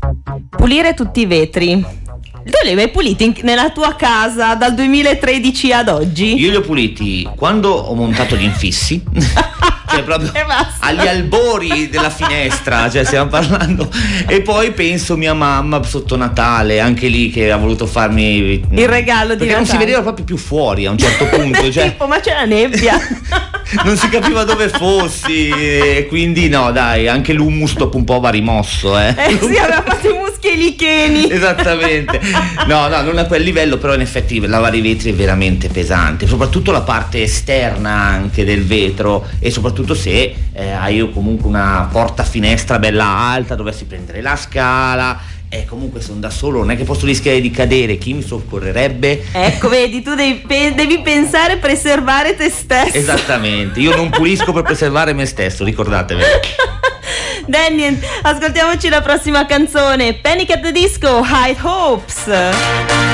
Pulire 0.50 0.94
tutti 0.94 1.20
i 1.20 1.26
vetri. 1.26 1.84
Tu 2.46 2.52
li 2.64 2.80
hai 2.80 2.88
puliti 2.90 3.40
nella 3.42 3.70
tua 3.70 3.96
casa 3.96 4.54
dal 4.54 4.72
2013 4.74 5.72
ad 5.72 5.88
oggi? 5.88 6.38
Io 6.38 6.50
li 6.50 6.56
ho 6.56 6.60
puliti 6.60 7.28
quando 7.34 7.70
ho 7.72 7.94
montato 7.94 8.36
gli 8.36 8.44
infissi. 8.44 9.02
Cioè 9.88 10.02
proprio 10.02 10.32
agli 10.80 11.06
albori 11.06 11.88
della 11.88 12.10
finestra, 12.10 12.90
cioè 12.90 13.04
stiamo 13.04 13.30
parlando. 13.30 13.88
E 14.26 14.42
poi 14.42 14.72
penso 14.72 15.16
mia 15.16 15.32
mamma 15.32 15.80
sotto 15.84 16.16
Natale, 16.16 16.80
anche 16.80 17.06
lì 17.06 17.30
che 17.30 17.52
ha 17.52 17.56
voluto 17.56 17.86
farmi 17.86 18.62
Il 18.72 18.88
regalo 18.88 19.34
di 19.34 19.38
Perché 19.38 19.54
non 19.54 19.64
si 19.64 19.70
Natale. 19.72 19.78
vedeva 19.78 20.02
proprio 20.02 20.24
più 20.24 20.36
fuori 20.36 20.86
a 20.86 20.90
un 20.90 20.98
certo 20.98 21.26
punto, 21.34 21.70
cioè 21.70 21.84
tipo, 21.84 22.06
ma 22.08 22.18
c'è 22.18 22.34
la 22.34 22.44
nebbia. 22.44 22.98
non 23.84 23.96
si 23.96 24.08
capiva 24.08 24.44
dove 24.44 24.68
fossi 24.68 25.48
e 25.48 26.06
quindi 26.08 26.48
no, 26.48 26.70
dai, 26.72 27.08
anche 27.08 27.32
l'hummus 27.32 27.74
dopo 27.74 27.96
un 27.96 28.04
po' 28.04 28.20
va 28.20 28.30
rimosso, 28.30 28.98
eh. 28.98 29.14
eh 29.16 29.38
sì, 29.40 29.56
aveva 29.56 29.82
fatto 29.82 30.08
i 30.08 30.12
muschi 30.12 30.48
e 30.48 30.52
i 30.52 30.56
licheni. 30.56 31.30
Esattamente. 31.30 32.20
No, 32.66 32.88
no, 32.88 33.02
non 33.02 33.18
a 33.18 33.24
quel 33.26 33.42
livello, 33.42 33.78
però 33.78 33.94
in 33.94 34.00
effetti 34.00 34.44
lavare 34.46 34.76
i 34.76 34.80
vetri 34.80 35.10
è 35.10 35.14
veramente 35.14 35.68
pesante, 35.68 36.26
soprattutto 36.26 36.70
la 36.70 36.82
parte 36.82 37.22
esterna 37.22 37.90
anche 37.90 38.44
del 38.44 38.64
vetro 38.64 39.26
e 39.38 39.50
soprattutto 39.50 39.94
se 39.94 40.34
eh, 40.52 40.70
hai 40.70 41.10
comunque 41.12 41.48
una 41.48 41.88
porta 41.90 42.22
finestra 42.22 42.78
bella 42.78 43.06
alta, 43.06 43.54
dovessi 43.54 43.84
prendere 43.84 44.20
la 44.22 44.36
scala. 44.36 45.25
E 45.48 45.64
comunque 45.64 46.00
sono 46.00 46.18
da 46.18 46.28
solo, 46.28 46.58
non 46.58 46.72
è 46.72 46.76
che 46.76 46.82
posso 46.82 47.06
rischiare 47.06 47.40
di 47.40 47.50
cadere, 47.52 47.98
chi 47.98 48.12
mi 48.12 48.22
soccorrerebbe? 48.22 49.26
Ecco, 49.32 49.68
vedi, 49.68 50.02
tu 50.02 50.14
devi, 50.14 50.42
pe- 50.44 50.74
devi 50.74 51.00
pensare 51.02 51.54
a 51.54 51.56
preservare 51.58 52.34
te 52.34 52.50
stesso. 52.50 52.96
Esattamente, 52.96 53.78
io 53.78 53.94
non 53.94 54.10
pulisco 54.10 54.52
per 54.52 54.64
preservare 54.64 55.12
me 55.12 55.24
stesso, 55.24 55.64
ricordatevi. 55.64 56.22
Danny, 57.46 57.96
ascoltiamoci 58.22 58.88
la 58.88 59.00
prossima 59.00 59.46
canzone. 59.46 60.14
Panic 60.14 60.50
at 60.50 60.62
the 60.62 60.72
Disco, 60.72 61.22
High 61.22 61.56
Hopes. 61.62 63.05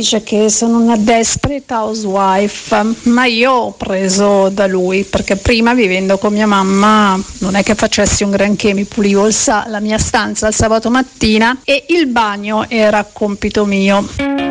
dice 0.00 0.22
che 0.22 0.48
sono 0.48 0.78
una 0.78 0.96
desperate 0.96 1.74
housewife, 1.74 2.94
ma 3.02 3.26
io 3.26 3.52
ho 3.52 3.72
preso 3.72 4.48
da 4.48 4.66
lui 4.66 5.04
perché 5.04 5.36
prima 5.36 5.74
vivendo 5.74 6.16
con 6.16 6.32
mia 6.32 6.46
mamma 6.46 7.22
non 7.40 7.54
è 7.54 7.62
che 7.62 7.74
facessi 7.74 8.24
un 8.24 8.30
granché, 8.30 8.72
mi 8.72 8.84
pulivo 8.84 9.30
sa- 9.30 9.66
la 9.68 9.80
mia 9.80 9.98
stanza 9.98 10.48
il 10.48 10.54
sabato 10.54 10.90
mattina 10.90 11.60
e 11.64 11.84
il 11.88 12.06
bagno 12.06 12.64
era 12.68 13.06
compito 13.12 13.66
mio. 13.66 14.49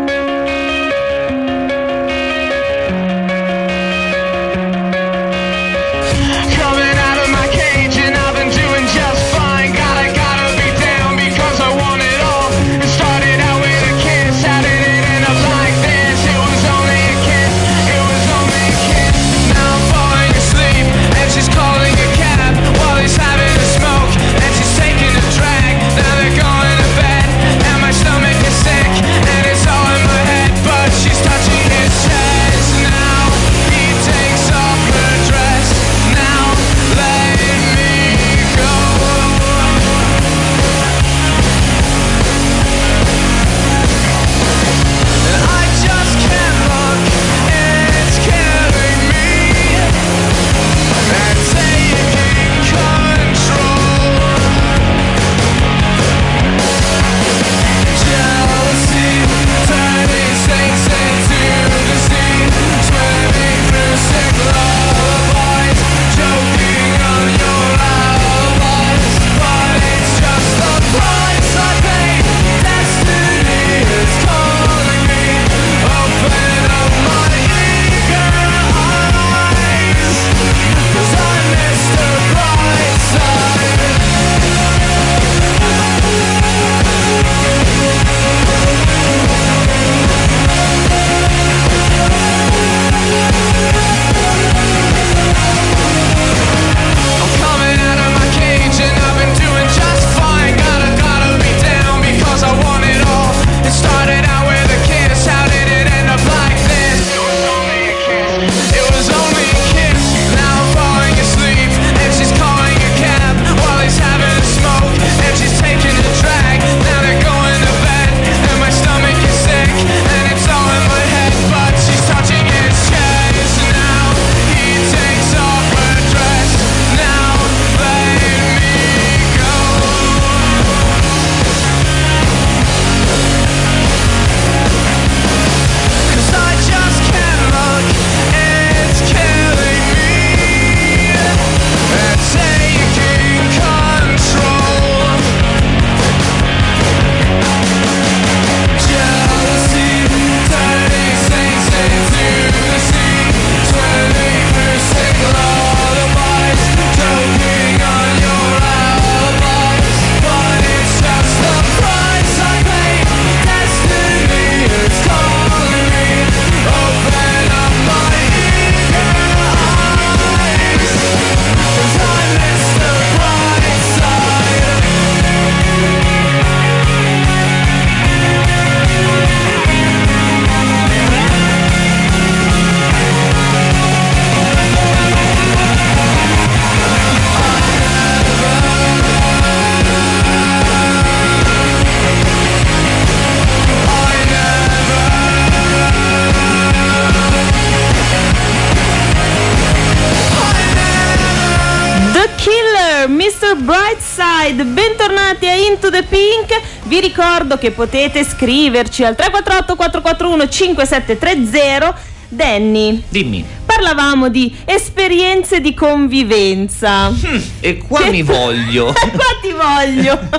Ricordo 207.50 207.58
che 207.58 207.72
potete 207.72 208.24
scriverci 208.24 209.04
al 209.04 209.16
348 209.16 209.76
441 209.76 210.48
5730. 210.48 212.18
Danny, 212.32 213.02
Dimmi. 213.10 213.44
parlavamo 213.66 214.30
di 214.30 214.56
esperienze 214.66 215.60
di 215.62 215.74
convivenza. 215.74 217.12
E 217.60 217.78
qua 217.80 218.02
Che- 218.02 218.12
mi 218.12 218.22
voglio. 218.22 218.94
Qua 218.94 219.26
ti 219.42 219.52
voglio. 219.52 220.20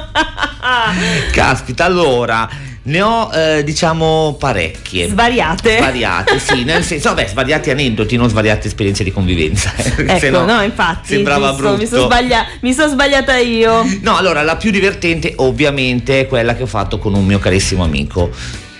Caspita, 1.32 1.84
allora, 1.84 2.48
ne 2.82 3.02
ho 3.02 3.30
eh, 3.32 3.62
diciamo 3.64 4.36
parecchie. 4.38 5.08
Svariate. 5.08 5.76
Svariate, 5.78 6.38
sì, 6.38 6.64
nel 6.64 6.82
senso, 6.82 7.08
vabbè, 7.08 7.28
svariati 7.28 7.70
aneddoti, 7.70 8.16
non 8.16 8.28
svariate 8.28 8.68
esperienze 8.68 9.04
di 9.04 9.12
convivenza. 9.12 9.72
Ecco, 10.10 10.44
no, 10.44 10.62
infatti. 10.62 11.14
Sembrava 11.14 11.48
giusto, 11.50 11.62
brutto. 11.62 11.76
Mi 11.78 11.86
sono 11.86 12.04
sbaglia- 12.04 12.46
son 12.74 12.88
sbagliata 12.90 13.36
io. 13.36 13.84
No, 14.00 14.16
allora, 14.16 14.42
la 14.42 14.56
più 14.56 14.70
divertente 14.70 15.32
ovviamente 15.36 16.20
è 16.20 16.26
quella 16.26 16.54
che 16.54 16.62
ho 16.62 16.66
fatto 16.66 16.98
con 16.98 17.14
un 17.14 17.24
mio 17.24 17.38
carissimo 17.38 17.84
amico. 17.84 18.30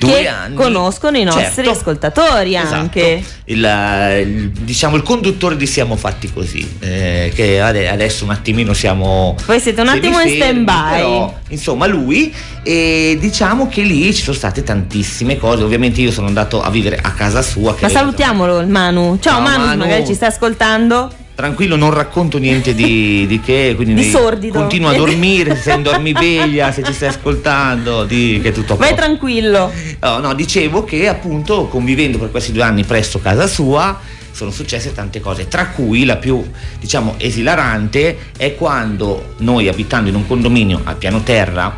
Che 0.07 0.27
anni. 0.29 0.55
conoscono 0.55 1.19
i 1.19 1.25
nostri 1.25 1.65
Certo. 1.65 1.71
ascoltatori 1.71 2.55
Esatto. 2.57 2.75
anche. 2.75 3.23
Il, 3.45 3.59
il- 3.59 4.51
diciamo 4.51 4.97
il 4.97 5.03
conduttore 5.03 5.57
di 5.57 5.67
Siamo 5.67 5.97
Fatti 5.97 6.33
Così, 6.33 6.77
eh, 6.81 7.33
che 7.35 7.61
ade- 7.61 7.89
adesso 7.89 8.25
un 8.25 8.31
attimino 8.31 8.73
siamo... 8.73 9.37
Voi 9.47 9.61
siete 9.61 9.81
un 9.81 9.89
attimo 9.89 10.21
in 10.21 10.37
stand-by. 10.37 10.91
però, 10.97 11.39
insomma 11.49 11.87
lui 11.87 12.33
e 12.63 13.17
diciamo 13.21 13.69
che 13.69 13.83
lì 13.83 14.15
ci 14.15 14.23
sono 14.23 14.37
state 14.37 14.63
tantissime 14.63 15.37
cose, 15.39 15.63
ovviamente 15.63 16.01
io 16.01 16.13
sono 16.13 16.27
andato 16.29 16.63
a 16.63 16.71
vivere 16.71 16.99
a 17.03 17.13
casa 17.13 17.43
sua. 17.43 17.77
Ma 17.81 17.89
salutiamolo 17.89 18.59
il 18.61 18.69
Manu. 18.69 19.19
Ciao, 19.21 19.35
Ciao, 19.35 19.41
Manu, 19.43 19.65
Manu. 19.67 19.79
magari 19.79 20.07
ci 20.07 20.15
stai 20.15 20.29
ascoltando. 20.29 21.11
Tranquillo, 21.41 21.77
non 21.77 21.91
racconto 21.91 22.37
niente 22.37 22.75
di, 22.75 23.27
di 23.27 23.41
che, 23.41 23.73
quindi 23.75 23.95
Di 23.95 24.11
sordido. 24.11 24.59
Continua 24.59 24.91
a 24.91 24.95
dormire, 24.95 25.57
se 25.57 25.63
sei 25.63 25.77
in 25.77 25.83
dormiveglia, 25.83 26.71
se 26.71 26.83
ci 26.83 26.93
stai 26.93 27.09
ascoltando, 27.09 28.05
di 28.05 28.41
che 28.43 28.51
è 28.51 28.53
tutto 28.53 28.75
a 28.75 28.77
Vai 28.77 28.91
posto. 28.91 29.05
tranquillo. 29.05 29.73
No, 30.01 30.19
no, 30.19 30.35
dicevo 30.35 30.85
che 30.85 31.09
appunto 31.09 31.67
convivendo 31.67 32.19
per 32.19 32.31
questi 32.31 32.53
due 32.53 32.63
anni 32.63 32.85
presso 32.85 33.21
casa 33.21 33.47
sua 33.47 33.99
sono 34.33 34.51
successe 34.51 34.93
tante 34.93 35.21
cose, 35.21 35.49
tra 35.49 35.69
cui 35.69 36.05
la 36.05 36.17
più 36.17 36.45
diciamo 36.79 37.15
esilarante 37.17 38.19
è 38.37 38.55
quando 38.55 39.35
noi 39.39 39.69
abitando 39.69 40.11
in 40.11 40.17
un 40.17 40.27
condominio 40.27 40.81
a 40.85 40.95
piano 40.95 41.23
terra 41.23 41.75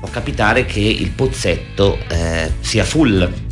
può 0.00 0.08
capitare 0.10 0.64
che 0.64 0.80
il 0.80 1.10
pozzetto 1.10 1.98
eh, 2.08 2.52
sia 2.60 2.84
full. 2.84 3.46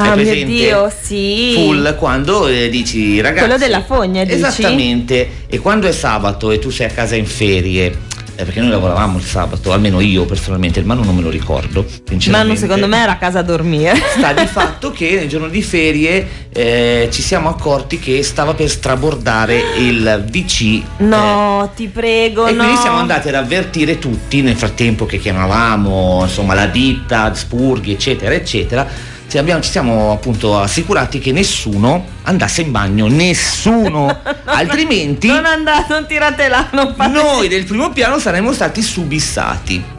Ah, 0.00 0.14
mio? 0.14 0.44
Dio, 0.44 0.92
sì. 1.02 1.54
Full 1.54 1.96
quando 1.96 2.46
eh, 2.46 2.68
dici 2.68 3.20
ragazzi 3.20 3.46
Quello 3.46 3.58
della 3.58 3.82
fogna, 3.82 4.22
dici? 4.22 4.36
Esattamente, 4.36 5.28
e 5.48 5.58
quando 5.58 5.88
è 5.88 5.92
sabato 5.92 6.52
e 6.52 6.60
tu 6.60 6.70
sei 6.70 6.86
a 6.86 6.90
casa 6.90 7.16
in 7.16 7.26
ferie, 7.26 7.86
eh, 8.36 8.44
perché 8.44 8.60
noi 8.60 8.68
lavoravamo 8.70 9.18
il 9.18 9.24
sabato, 9.24 9.72
almeno 9.72 9.98
io 9.98 10.24
personalmente, 10.24 10.78
il 10.78 10.86
Manu 10.86 11.02
non 11.02 11.16
me 11.16 11.22
lo 11.22 11.30
ricordo. 11.30 11.84
Manu 12.28 12.54
secondo 12.54 12.86
me 12.86 13.02
era 13.02 13.10
a 13.10 13.16
casa 13.16 13.40
a 13.40 13.42
dormire. 13.42 13.96
Sta 14.16 14.32
di 14.32 14.46
fatto 14.46 14.92
che 14.94 15.16
nel 15.16 15.26
giorno 15.26 15.48
di 15.48 15.62
ferie 15.64 16.46
eh, 16.52 17.08
ci 17.10 17.20
siamo 17.20 17.48
accorti 17.48 17.98
che 17.98 18.22
stava 18.22 18.54
per 18.54 18.68
strabordare 18.68 19.60
il 19.78 20.24
VC. 20.30 20.80
No, 20.98 21.72
ti 21.74 21.88
prego, 21.88 22.46
eh, 22.46 22.50
e 22.50 22.52
no. 22.52 22.62
quindi 22.62 22.80
siamo 22.80 22.98
andati 22.98 23.26
ad 23.26 23.34
avvertire 23.34 23.98
tutti 23.98 24.42
nel 24.42 24.54
frattempo 24.54 25.06
che 25.06 25.18
chiamavamo 25.18 26.20
insomma 26.22 26.54
la 26.54 26.66
ditta, 26.66 27.34
spurghi 27.34 27.90
eccetera 27.90 28.32
eccetera 28.32 29.16
ci, 29.28 29.38
abbiamo- 29.38 29.60
ci 29.62 29.70
siamo 29.70 30.12
appunto 30.12 30.58
assicurati 30.58 31.18
che 31.18 31.32
nessuno 31.32 32.06
andasse 32.22 32.62
in 32.62 32.70
bagno, 32.70 33.06
nessuno, 33.08 34.18
altrimenti 34.44 35.26
Non 35.28 35.44
andate, 35.44 35.92
non 35.92 36.06
tirate 36.06 36.48
là, 36.48 36.68
non 36.72 36.94
fate 36.96 37.12
noi 37.12 37.48
del 37.48 37.64
primo 37.64 37.90
piano 37.90 38.18
saremmo 38.18 38.52
stati 38.52 38.82
subissati. 38.82 39.96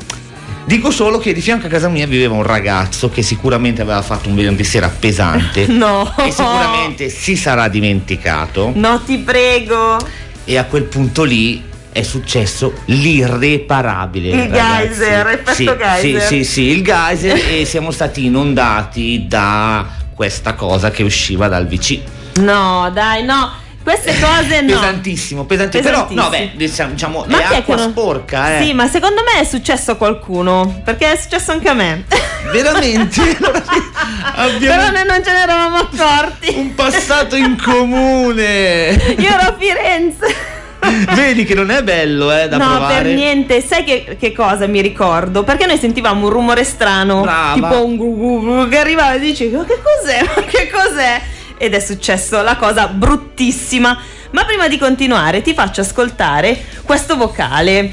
Dico 0.65 0.91
solo 0.91 1.17
che 1.17 1.33
di 1.33 1.41
fianco 1.41 1.65
a 1.65 1.69
casa 1.69 1.89
mia 1.89 2.05
viveva 2.05 2.35
un 2.35 2.43
ragazzo 2.43 3.09
che 3.09 3.23
sicuramente 3.23 3.81
aveva 3.81 4.03
fatto 4.03 4.29
un 4.29 4.35
venerdì 4.35 4.63
sera 4.63 4.87
pesante 4.87 5.65
No. 5.69 6.13
e 6.17 6.29
sicuramente 6.29 7.09
si 7.09 7.35
sarà 7.35 7.67
dimenticato 7.67 8.71
No, 8.75 9.01
ti 9.01 9.17
prego. 9.17 9.97
e 10.45 10.57
a 10.57 10.65
quel 10.65 10.83
punto 10.83 11.23
lì 11.23 11.63
è 11.91 12.01
successo 12.03 12.73
l'irreparabile. 12.85 14.29
Il 14.29 14.49
ragazzi. 14.49 14.87
geyser, 14.87 15.27
effetto 15.27 15.53
sì, 15.53 15.65
geyser. 15.65 16.21
Sì, 16.21 16.27
sì, 16.27 16.43
sì, 16.43 16.61
il 16.69 16.83
geyser 16.83 17.41
e 17.49 17.65
siamo 17.65 17.91
stati 17.91 18.25
inondati 18.25 19.25
da 19.27 19.85
questa 20.13 20.53
cosa 20.53 20.91
che 20.91 21.03
usciva 21.03 21.47
dal 21.47 21.67
VC. 21.67 21.99
No, 22.39 22.89
dai, 22.93 23.23
no. 23.23 23.67
Queste 23.81 24.13
cose 24.19 24.61
no. 24.61 24.73
Pesantissimo, 24.79 25.45
pesantissimo. 25.45 25.89
Però, 25.89 26.07
no, 26.11 26.29
beh, 26.29 26.51
diciamo, 26.55 26.91
diciamo, 26.91 27.25
Ma 27.27 27.39
è 27.49 27.55
acqua 27.55 27.75
non- 27.75 27.89
sporca, 27.89 28.57
eh. 28.57 28.63
Sì, 28.63 28.73
ma 28.73 28.87
secondo 28.87 29.21
me 29.23 29.41
è 29.41 29.45
successo 29.45 29.91
a 29.91 29.95
qualcuno. 29.95 30.81
Perché 30.83 31.13
è 31.13 31.15
successo 31.17 31.53
anche 31.53 31.69
a 31.69 31.73
me. 31.73 32.05
Veramente? 32.51 33.21
Abbiamo 34.35 34.75
Però 34.75 34.91
noi 34.91 35.05
non 35.07 35.23
ce 35.23 35.31
ne 35.31 35.41
eravamo 35.41 35.77
accorti. 35.77 36.53
un 36.55 36.75
passato 36.75 37.35
in 37.35 37.57
comune. 37.59 38.89
Io 39.17 39.27
ero 39.27 39.41
a 39.41 39.55
Firenze. 39.57 40.57
Vedi 41.13 41.43
che 41.45 41.53
non 41.55 41.69
è 41.71 41.83
bello, 41.83 42.31
eh, 42.31 42.47
da 42.47 42.57
no, 42.57 42.67
provare. 42.69 43.03
per 43.03 43.13
niente. 43.13 43.61
Sai 43.61 43.83
che, 43.83 44.15
che 44.19 44.31
cosa 44.31 44.65
mi 44.67 44.81
ricordo? 44.81 45.43
Perché 45.43 45.65
noi 45.65 45.77
sentivamo 45.77 46.25
un 46.27 46.31
rumore 46.31 46.63
strano, 46.63 47.21
Brava. 47.21 47.53
tipo 47.53 47.85
un 47.85 47.95
gu 47.97 48.15
gu 48.17 48.41
gu 48.45 48.69
che 48.69 48.77
arrivava 48.77 49.13
e 49.13 49.19
dici 49.19 49.47
"Ma 49.49 49.65
che 49.65 49.77
cos'è? 49.81 50.21
Ma 50.23 50.41
che 50.43 50.69
cos'è?" 50.71 51.21
Ed 51.57 51.73
è 51.73 51.79
successo 51.79 52.41
la 52.41 52.55
cosa 52.55 52.87
bruttissima. 52.87 53.97
Ma 54.31 54.45
prima 54.45 54.67
di 54.67 54.77
continuare 54.77 55.41
ti 55.41 55.53
faccio 55.53 55.81
ascoltare 55.81 56.57
questo 56.83 57.17
vocale 57.17 57.91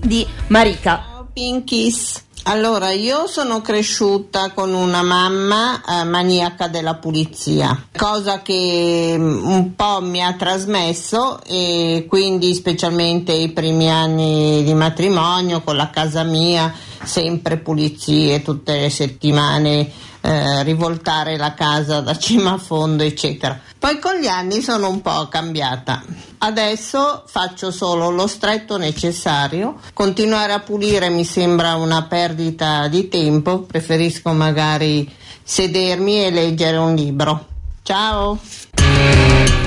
di 0.00 0.24
Marika. 0.48 1.06
Pinkies. 1.32 2.21
Allora, 2.44 2.90
io 2.90 3.28
sono 3.28 3.60
cresciuta 3.60 4.50
con 4.50 4.74
una 4.74 5.02
mamma 5.02 5.80
eh, 5.80 6.04
maniaca 6.04 6.66
della 6.66 6.96
pulizia, 6.96 7.86
cosa 7.96 8.42
che 8.42 9.14
mm, 9.16 9.46
un 9.46 9.74
po' 9.76 10.00
mi 10.00 10.20
ha 10.20 10.34
trasmesso 10.34 11.40
e 11.44 12.06
quindi 12.08 12.52
specialmente 12.54 13.32
i 13.32 13.50
primi 13.50 13.88
anni 13.88 14.64
di 14.64 14.74
matrimonio 14.74 15.62
con 15.62 15.76
la 15.76 15.90
casa 15.90 16.24
mia, 16.24 16.74
sempre 17.04 17.58
pulizie 17.58 18.42
tutte 18.42 18.80
le 18.80 18.90
settimane, 18.90 19.90
eh, 20.20 20.62
rivoltare 20.62 21.36
la 21.36 21.54
casa 21.54 22.00
da 22.00 22.16
cima 22.16 22.52
a 22.52 22.58
fondo, 22.58 23.02
eccetera. 23.02 23.58
Poi 23.78 23.98
con 23.98 24.14
gli 24.14 24.26
anni 24.26 24.60
sono 24.60 24.88
un 24.88 25.00
po' 25.00 25.28
cambiata. 25.28 26.02
Adesso 26.38 27.24
faccio 27.26 27.70
solo 27.70 28.10
lo 28.10 28.26
stretto 28.26 28.76
necessario. 28.76 29.76
Continuare 29.92 30.52
a 30.52 30.60
pulire 30.60 31.08
mi 31.08 31.24
sembra 31.24 31.74
una 31.74 32.02
perdita 32.04 32.88
di 32.88 33.08
tempo. 33.08 33.62
Preferisco 33.62 34.32
magari 34.32 35.10
sedermi 35.42 36.24
e 36.24 36.30
leggere 36.30 36.76
un 36.76 36.94
libro. 36.94 37.46
Ciao! 37.82 38.38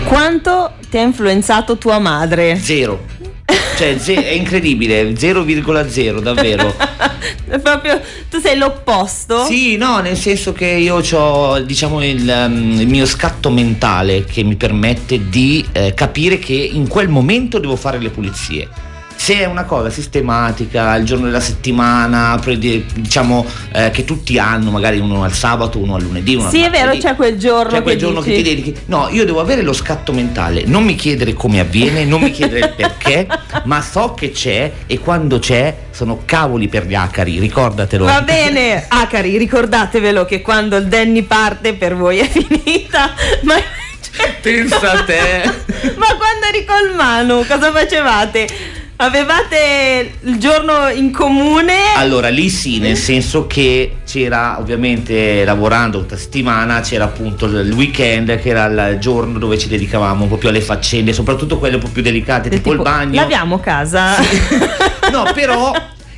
Quanto 0.05 0.73
ti 0.89 0.97
ha 0.97 1.01
influenzato 1.01 1.77
tua 1.77 1.99
madre? 1.99 2.57
Zero. 2.57 3.14
Cioè, 3.75 3.97
ze- 3.97 4.25
è 4.25 4.31
incredibile, 4.31 5.13
0,0 5.13 6.19
davvero. 6.19 6.73
È 7.47 7.59
proprio 7.59 8.01
tu 8.29 8.39
sei 8.39 8.57
l'opposto? 8.57 9.45
Sì, 9.45 9.77
no, 9.77 9.99
nel 9.99 10.15
senso 10.15 10.53
che 10.53 10.65
io 10.65 11.01
ho 11.11 11.59
diciamo 11.59 12.03
il, 12.03 12.27
um, 12.27 12.79
il 12.79 12.87
mio 12.87 13.05
scatto 13.05 13.49
mentale 13.49 14.23
che 14.23 14.43
mi 14.43 14.55
permette 14.55 15.29
di 15.29 15.65
eh, 15.71 15.93
capire 15.93 16.39
che 16.39 16.53
in 16.53 16.87
quel 16.87 17.09
momento 17.09 17.59
devo 17.59 17.75
fare 17.75 17.99
le 17.99 18.09
pulizie. 18.09 18.67
Se 19.25 19.39
è 19.39 19.45
una 19.45 19.63
cosa 19.63 19.89
sistematica, 19.89 20.93
il 20.97 21.03
giorno 21.03 21.25
della 21.25 21.39
settimana, 21.39 22.39
diciamo 22.45 23.43
eh, 23.73 23.89
che 23.89 24.03
tutti 24.03 24.37
hanno, 24.37 24.69
magari 24.69 24.99
uno 24.99 25.23
al 25.23 25.33
sabato, 25.33 25.79
uno 25.79 25.95
al 25.95 26.03
lunedì, 26.03 26.35
uno 26.35 26.47
Sì, 26.47 26.61
al 26.61 26.67
è 26.67 26.69
vero, 26.69 26.95
c'è 26.95 27.15
quel 27.15 27.35
giorno 27.35 27.71
Cioè 27.71 27.81
quel 27.81 27.95
che 27.95 27.99
giorno 27.99 28.19
che 28.19 28.29
dici- 28.29 28.43
ti 28.43 28.49
dedichi. 28.49 28.79
No, 28.85 29.07
io 29.09 29.25
devo 29.25 29.39
avere 29.39 29.63
lo 29.63 29.73
scatto 29.73 30.13
mentale, 30.13 30.65
non 30.67 30.83
mi 30.83 30.93
chiedere 30.93 31.33
come 31.33 31.59
avviene, 31.59 32.05
non 32.05 32.21
mi 32.21 32.29
chiedere 32.29 32.67
il 32.67 32.73
perché, 32.75 33.25
ma 33.65 33.81
so 33.81 34.13
che 34.13 34.29
c'è 34.29 34.71
e 34.85 34.99
quando 34.99 35.39
c'è 35.39 35.75
sono 35.89 36.21
cavoli 36.23 36.67
per 36.67 36.85
gli 36.85 36.93
acari, 36.93 37.39
ricordatelo. 37.39 38.05
Va 38.05 38.21
bene, 38.21 38.85
Acari, 38.87 39.39
ricordatevelo 39.39 40.23
che 40.25 40.43
quando 40.43 40.75
il 40.75 40.85
Danny 40.85 41.23
parte 41.23 41.73
per 41.73 41.95
voi 41.95 42.19
è 42.19 42.27
finita. 42.29 43.11
Ma, 43.41 43.55
Pensa 44.41 44.91
a 44.91 45.03
te. 45.03 45.41
ma 45.97 46.15
quando 46.15 46.45
eri 46.47 46.63
col 46.63 46.95
Manu, 46.95 47.43
cosa 47.47 47.71
facevate? 47.71 48.74
Avevate 48.97 50.13
il 50.21 50.37
giorno 50.37 50.87
in 50.87 51.11
comune? 51.11 51.73
Allora, 51.97 52.29
lì 52.29 52.49
sì, 52.49 52.79
nel 52.79 52.95
senso 52.95 53.45
che 53.45 53.97
c'era 54.05 54.57
ovviamente 54.57 55.43
lavorando 55.43 55.99
tutta 55.99 56.15
settimana, 56.15 56.79
c'era 56.79 57.03
appunto 57.03 57.45
il 57.45 57.73
weekend 57.73 58.39
che 58.39 58.49
era 58.49 58.87
il 58.87 58.99
giorno 58.99 59.37
dove 59.37 59.57
ci 59.57 59.67
dedicavamo 59.67 60.23
un 60.23 60.29
po' 60.29 60.37
più 60.37 60.47
alle 60.47 60.61
faccende, 60.61 61.11
soprattutto 61.11 61.57
quelle 61.57 61.75
un 61.75 61.81
po' 61.81 61.89
più 61.89 62.01
delicate, 62.01 62.47
tipo, 62.47 62.71
il 62.71 62.81
bagno. 62.81 63.19
Laviamo 63.19 63.59
casa. 63.59 64.15
No, 65.11 65.25
però 65.35 65.73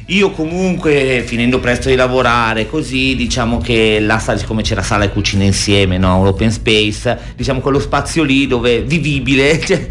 io 0.05 0.29
comunque 0.29 1.23
finendo 1.25 1.59
presto 1.59 1.89
di 1.89 1.95
lavorare, 1.95 2.69
così 2.69 3.15
diciamo 3.15 3.57
che 3.57 3.97
la 3.99 4.19
sala, 4.19 4.37
siccome 4.37 4.61
c'era 4.61 4.83
sala 4.83 5.05
e 5.05 5.09
cucina 5.09 5.43
insieme, 5.43 5.97
no? 5.97 6.19
Un 6.19 6.27
open 6.27 6.51
space, 6.51 7.17
diciamo 7.35 7.59
quello 7.59 7.79
spazio 7.79 8.21
lì 8.21 8.45
dove 8.45 8.81
vivibile, 8.83 9.59
cioè, 9.65 9.87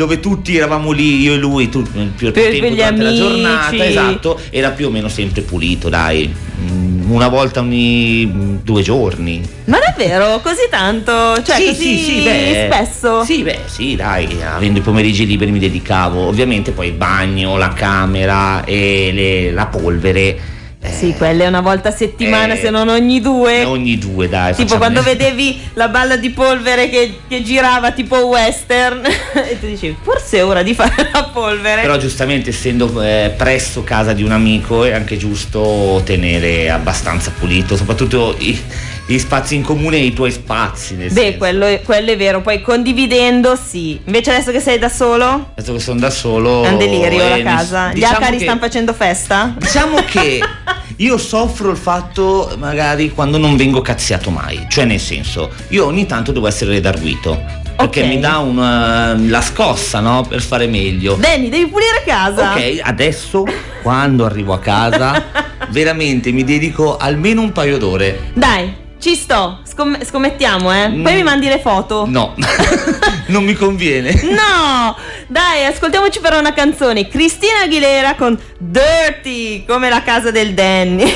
dove 0.00 0.18
tutti 0.18 0.56
eravamo 0.56 0.92
lì, 0.92 1.20
io 1.20 1.34
e 1.34 1.36
lui, 1.36 1.68
tu, 1.68 1.82
più, 1.82 2.10
più 2.16 2.32
Per- 2.32 2.50
tempo 2.52 2.68
durante 2.74 3.02
la 3.02 3.08
amici. 3.10 3.22
giornata, 3.22 3.84
esatto, 3.84 4.40
era 4.48 4.70
più 4.70 4.86
o 4.86 4.90
meno 4.90 5.08
sempre 5.08 5.42
pulito, 5.42 5.90
dai, 5.90 6.48
Mm, 6.60 7.10
una 7.10 7.28
volta 7.28 7.60
ogni 7.60 8.60
due 8.62 8.82
giorni. 8.82 9.40
Ma 9.64 9.78
davvero? 9.78 10.40
Così 10.42 10.66
tanto? 10.70 11.42
Cioè, 11.42 11.56
sì, 11.56 11.64
così 11.68 11.74
sì, 11.98 12.04
sì, 12.04 12.22
beh, 12.22 12.70
spesso? 12.70 13.24
Sì, 13.24 13.42
beh, 13.42 13.58
sì, 13.64 13.96
dai, 13.96 14.28
avendo 14.42 14.78
i 14.78 14.82
pomeriggi 14.82 15.24
liberi 15.26 15.52
mi 15.52 15.58
dedicavo, 15.58 16.26
ovviamente 16.26 16.72
poi 16.72 16.88
il 16.88 16.92
bagno, 16.92 17.56
la 17.56 17.70
camera 17.72 18.62
e 18.64 19.10
le- 19.12 19.52
la 19.52 19.66
polvere. 19.66 20.38
Sì, 20.82 21.14
quelle 21.16 21.46
una 21.46 21.60
volta 21.60 21.90
a 21.90 21.92
settimana, 21.92 22.54
Eh, 22.54 22.58
se 22.58 22.70
non 22.70 22.88
ogni 22.88 23.20
due. 23.20 23.64
Ogni 23.64 23.98
due, 23.98 24.28
dai. 24.30 24.54
Tipo 24.54 24.78
quando 24.78 25.02
vedevi 25.02 25.60
la 25.74 25.88
balla 25.88 26.16
di 26.16 26.30
polvere 26.30 26.88
che, 26.88 27.18
che 27.28 27.42
girava 27.42 27.92
tipo 27.92 28.16
western 28.26 29.02
e 29.04 29.58
tu 29.60 29.66
dicevi 29.66 29.96
forse 30.02 30.38
è 30.38 30.44
ora 30.44 30.62
di 30.62 30.72
fare 30.74 31.08
la 31.12 31.24
polvere. 31.24 31.82
Però 31.82 31.98
giustamente 31.98 32.48
essendo 32.50 33.00
eh, 33.02 33.32
presso 33.36 33.82
casa 33.84 34.14
di 34.14 34.22
un 34.22 34.32
amico 34.32 34.84
è 34.84 34.92
anche 34.92 35.18
giusto 35.18 36.00
tenere 36.04 36.70
abbastanza 36.70 37.30
pulito, 37.38 37.76
soprattutto 37.76 38.34
i, 38.38 38.58
gli 39.06 39.18
spazi 39.18 39.56
in 39.56 39.62
comune 39.62 39.96
e 39.98 40.04
i 40.04 40.12
tuoi 40.14 40.30
spazi. 40.32 40.94
Nel 40.96 41.12
Beh, 41.12 41.20
senso. 41.20 41.38
quello 41.38 41.66
è, 41.66 41.82
quello 41.82 42.10
è 42.10 42.16
vero, 42.16 42.40
poi 42.40 42.62
condividendo 42.62 43.54
sì. 43.54 44.00
Invece 44.06 44.30
adesso 44.32 44.50
che 44.50 44.60
sei 44.60 44.78
da 44.78 44.88
solo 44.88 45.50
Adesso 45.54 45.74
che 45.74 45.80
sono 45.80 46.00
da 46.00 46.10
solo. 46.10 46.64
è 46.64 46.68
un 46.68 46.78
delirio 46.78 47.20
eh, 47.22 47.42
la 47.42 47.56
casa. 47.56 47.90
Gli 47.90 47.94
diciamo 47.96 48.16
acari 48.16 48.36
che- 48.38 48.44
stanno 48.44 48.60
facendo 48.60 48.92
festa? 48.94 49.54
Diciamo 49.58 49.96
che 50.06 50.40
io 50.96 51.16
soffro 51.18 51.70
il 51.70 51.76
fatto 51.76 52.54
magari 52.58 53.10
quando 53.10 53.38
non 53.38 53.56
vengo 53.56 53.80
cazziato 53.80 54.30
mai, 54.30 54.66
cioè 54.68 54.84
nel 54.84 55.00
senso, 55.00 55.50
io 55.68 55.86
ogni 55.86 56.06
tanto 56.06 56.32
devo 56.32 56.46
essere 56.46 56.72
redarguito. 56.72 57.58
Perché 57.80 58.02
Ok. 58.02 58.06
mi 58.08 58.20
dà 58.20 58.36
una, 58.38 59.14
la 59.18 59.40
scossa, 59.40 60.00
no? 60.00 60.22
Per 60.28 60.42
fare 60.42 60.66
meglio. 60.66 61.14
Danny, 61.14 61.48
devi 61.48 61.66
pulire 61.66 62.02
casa. 62.04 62.52
Ok, 62.52 62.80
adesso 62.82 63.44
quando 63.82 64.26
arrivo 64.26 64.52
a 64.52 64.58
casa, 64.58 65.24
veramente 65.70 66.30
mi 66.30 66.44
dedico 66.44 66.98
almeno 66.98 67.40
un 67.40 67.52
paio 67.52 67.78
d'ore. 67.78 68.32
Dai, 68.34 68.74
ci 68.98 69.14
sto. 69.14 69.60
Scom- 69.80 70.04
scommettiamo, 70.04 70.70
eh. 70.74 70.90
Poi 70.90 71.12
Mm. 71.14 71.16
mi 71.16 71.22
mandi 71.22 71.46
le 71.48 71.58
foto. 71.58 72.04
No, 72.06 72.34
non 73.28 73.42
mi 73.44 73.54
conviene. 73.54 74.12
No! 74.24 74.94
Dai, 75.26 75.64
ascoltiamoci 75.64 76.20
però 76.20 76.38
una 76.38 76.52
canzone. 76.52 77.08
Cristina 77.08 77.60
Aguilera 77.64 78.14
con 78.14 78.38
Dirty, 78.58 79.64
come 79.64 79.88
la 79.88 80.02
casa 80.02 80.30
del 80.30 80.52
Danny. 80.52 81.10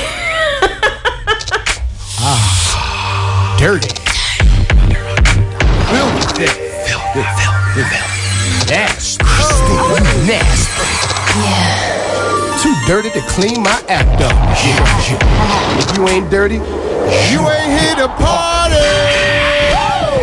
Dirty. 3.57 3.87
Filthy. 5.87 6.51
Nasty. 8.67 9.23
Nasty. 10.25 10.74
Dirty 12.85 13.09
to 13.17 13.21
clean 13.33 13.65
my 13.65 13.81
act 13.89 14.21
up. 14.21 14.37
If 14.53 15.97
you 15.97 16.05
ain't 16.05 16.29
dirty, 16.29 16.61
you 17.33 17.41
ain't 17.41 17.73
here 17.73 17.97
to 17.97 18.05
party. 18.13 18.77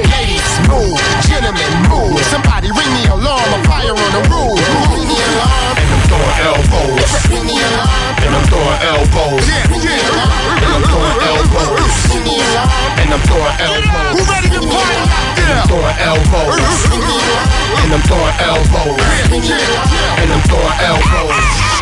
Ladies, 0.07 0.47
move. 0.71 0.95
Gentlemen, 1.27 1.59
move. 1.91 2.23
Somebody 2.31 2.71
ring 2.71 2.87
the 3.03 3.19
alarm. 3.19 3.51
A 3.51 3.59
fire 3.67 3.91
on 3.91 4.11
the 4.15 4.23
roof. 4.31 4.63
Ring 4.95 5.11
the 5.11 5.19
alarm. 5.27 5.75
And 5.75 5.91
I'm 5.91 6.07
throwing 6.07 6.39
elbows. 6.39 7.03
Ring 7.35 7.51
the 7.51 7.59
alarm. 7.67 8.15
And 8.23 8.31
I'm 8.31 8.47
throwing 8.47 8.79
elbows. 8.95 9.43
Yeah, 9.43 9.67
yeah. 9.83 10.63
And 10.63 10.71
I'm 10.71 10.87
throwing 10.87 11.19
elbows. 11.19 11.91
Ring 12.15 12.23
the 12.31 12.47
alarm. 12.47 12.95
And 13.03 13.11
I'm 13.11 13.27
throwing 13.27 13.59
elbows. 13.59 14.15
Who 14.15 14.23
ready 14.31 14.47
to 14.55 14.63
party 14.71 15.03
there? 15.35 15.51
I'm 15.51 15.67
throwing 15.67 15.99
elbows. 15.99 16.63
And 16.63 17.91
I'm 17.91 18.07
throwing 18.07 18.39
elbows. 18.39 19.03
And 20.15 20.31
I'm 20.31 20.47
throwing 20.47 20.79
elbows. 20.79 21.82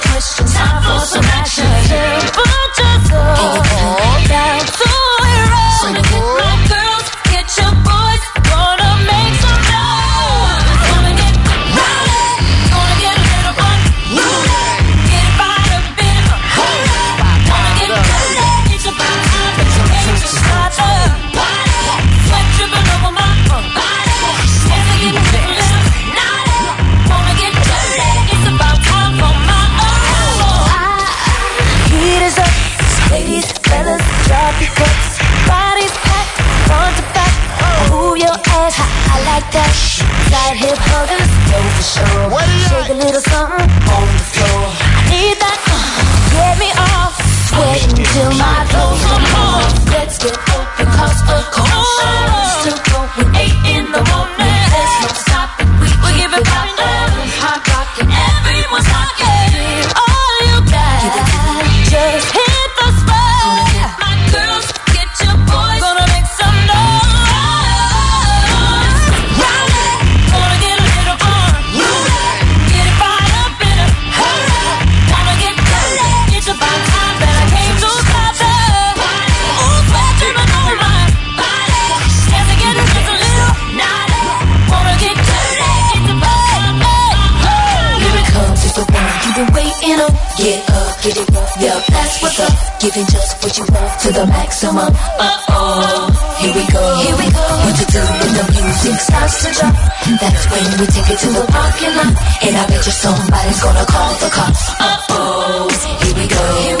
Giving 92.81 93.05
just 93.05 93.37
what 93.43 93.53
you 93.59 93.65
want 93.69 93.99
to 94.01 94.09
the 94.11 94.25
maximum. 94.25 94.89
Uh 94.89 95.37
oh, 95.53 96.09
here 96.41 96.49
we 96.49 96.65
go, 96.65 96.81
here 96.97 97.13
we 97.13 97.29
go. 97.29 97.45
What 97.61 97.77
to 97.77 97.85
do 97.93 98.01
when 98.01 98.31
the 98.33 98.45
music 98.57 98.97
starts 99.05 99.45
to 99.45 99.53
drop? 99.53 99.75
That's 100.17 100.43
when 100.49 100.65
we 100.81 100.85
take 100.89 101.09
it 101.13 101.19
to 101.21 101.29
the 101.29 101.45
parking 101.45 101.93
lot. 101.93 102.13
And 102.41 102.57
I 102.57 102.65
bet 102.65 102.81
you 102.81 102.91
somebody's 102.91 103.61
gonna 103.61 103.85
call 103.85 104.13
the 104.17 104.29
cops. 104.33 104.63
Uh 104.81 104.97
oh, 105.13 105.69
here 106.01 106.15
we 106.17 106.25
go, 106.25 106.41
here 106.57 106.73
we 106.73 106.80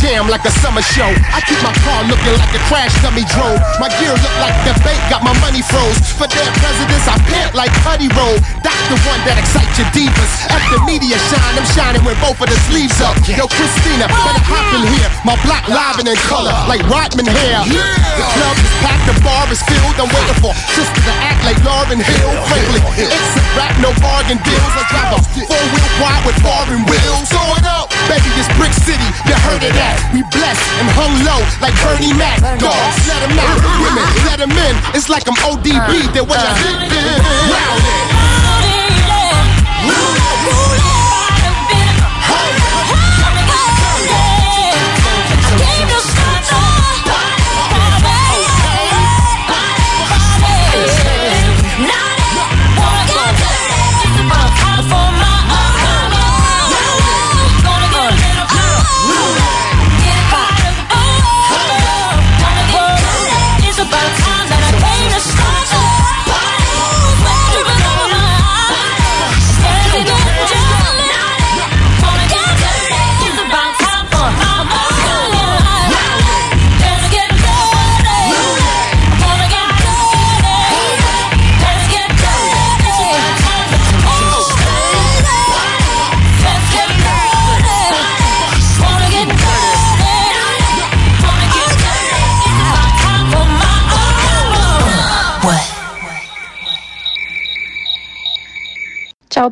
Jam 0.00 0.28
like 0.28 0.44
a 0.44 0.52
summer 0.60 0.82
show. 0.82 1.08
I 1.32 1.40
keep 1.48 1.58
my 1.64 1.72
car 1.84 2.04
looking 2.04 2.34
like 2.36 2.52
a 2.52 2.62
crash 2.68 2.92
dummy 3.00 3.24
drove. 3.32 3.58
My 3.80 3.88
gear 3.96 4.12
look 4.12 4.36
like 4.38 4.56
the 4.68 4.74
bank 4.84 5.00
got 5.08 5.24
my 5.24 5.32
money 5.40 5.64
froze. 5.64 5.96
For 6.14 6.28
their 6.28 6.50
presidents, 6.60 7.08
I 7.08 7.16
pant 7.30 7.56
like 7.56 7.72
Putty 7.82 8.12
Roll. 8.12 8.36
That's 8.60 8.84
the 8.92 8.98
one 9.08 9.20
that 9.24 9.40
excites 9.40 9.80
your 9.80 9.88
divas. 9.96 10.32
At 10.52 10.62
the 10.68 10.78
media 10.84 11.16
shine, 11.32 11.54
I'm 11.56 11.68
shining 11.72 12.04
with 12.04 12.20
both 12.20 12.38
of 12.38 12.48
the 12.52 12.58
sleeves 12.68 13.00
up. 13.00 13.16
Yo, 13.24 13.48
Christina, 13.48 14.06
better 14.10 14.44
hop 14.44 14.66
in 14.76 14.84
here. 14.92 15.08
My 15.24 15.36
block 15.46 15.64
live 15.70 15.96
and 15.98 16.08
in 16.08 16.18
color, 16.28 16.52
like 16.68 16.84
Rodman 16.90 17.26
hair. 17.26 17.64
The 17.64 18.26
club 18.36 18.56
is 18.60 18.72
packed, 18.84 19.06
the 19.08 19.16
bar 19.24 19.48
is 19.48 19.62
filled. 19.64 19.96
I'm 19.96 20.10
waiting 20.12 20.38
for 20.44 20.52
sister 20.74 21.00
to 21.00 21.14
act 21.24 21.40
like 21.48 21.58
Lauren 21.64 22.00
Hill. 22.02 22.32
Frankly, 22.50 22.80
it's 23.00 23.34
a 23.38 23.42
rap, 23.56 23.74
no 23.80 23.90
bargain 24.04 24.38
deals. 24.44 24.72
I 24.76 24.84
drive 24.92 25.10
a 25.16 25.20
four-wheel 25.48 25.90
wide 26.02 26.22
with 26.28 26.38
foreign 26.44 26.84
wheels. 26.84 27.30
Throw 27.30 27.56
it 27.56 27.66
up, 27.66 27.90
baby, 28.10 28.30
it's 28.36 28.50
Brick 28.58 28.74
City. 28.74 29.08
You 29.26 29.36
heard 29.46 29.62
of 29.62 29.72
that? 29.78 29.96
We 30.12 30.26
blessed, 30.34 30.66
and 30.82 30.88
hung 30.98 31.14
low 31.22 31.40
like 31.62 31.74
Bernie 31.86 32.12
Mac. 32.18 32.42
Dogs, 32.58 32.98
let 33.06 33.22
them 33.22 33.38
out. 33.38 33.58
Women, 33.82 34.06
let 34.26 34.38
them 34.42 34.52
in. 34.52 34.74
It's 34.94 35.08
like 35.08 35.24
I'm 35.30 35.38
ODB. 35.46 36.10
That 36.14 36.26
what 36.26 36.38
y'all 36.42 36.58
hit 36.58 36.90
been. 36.90 37.22
Rowdy. 37.48 37.98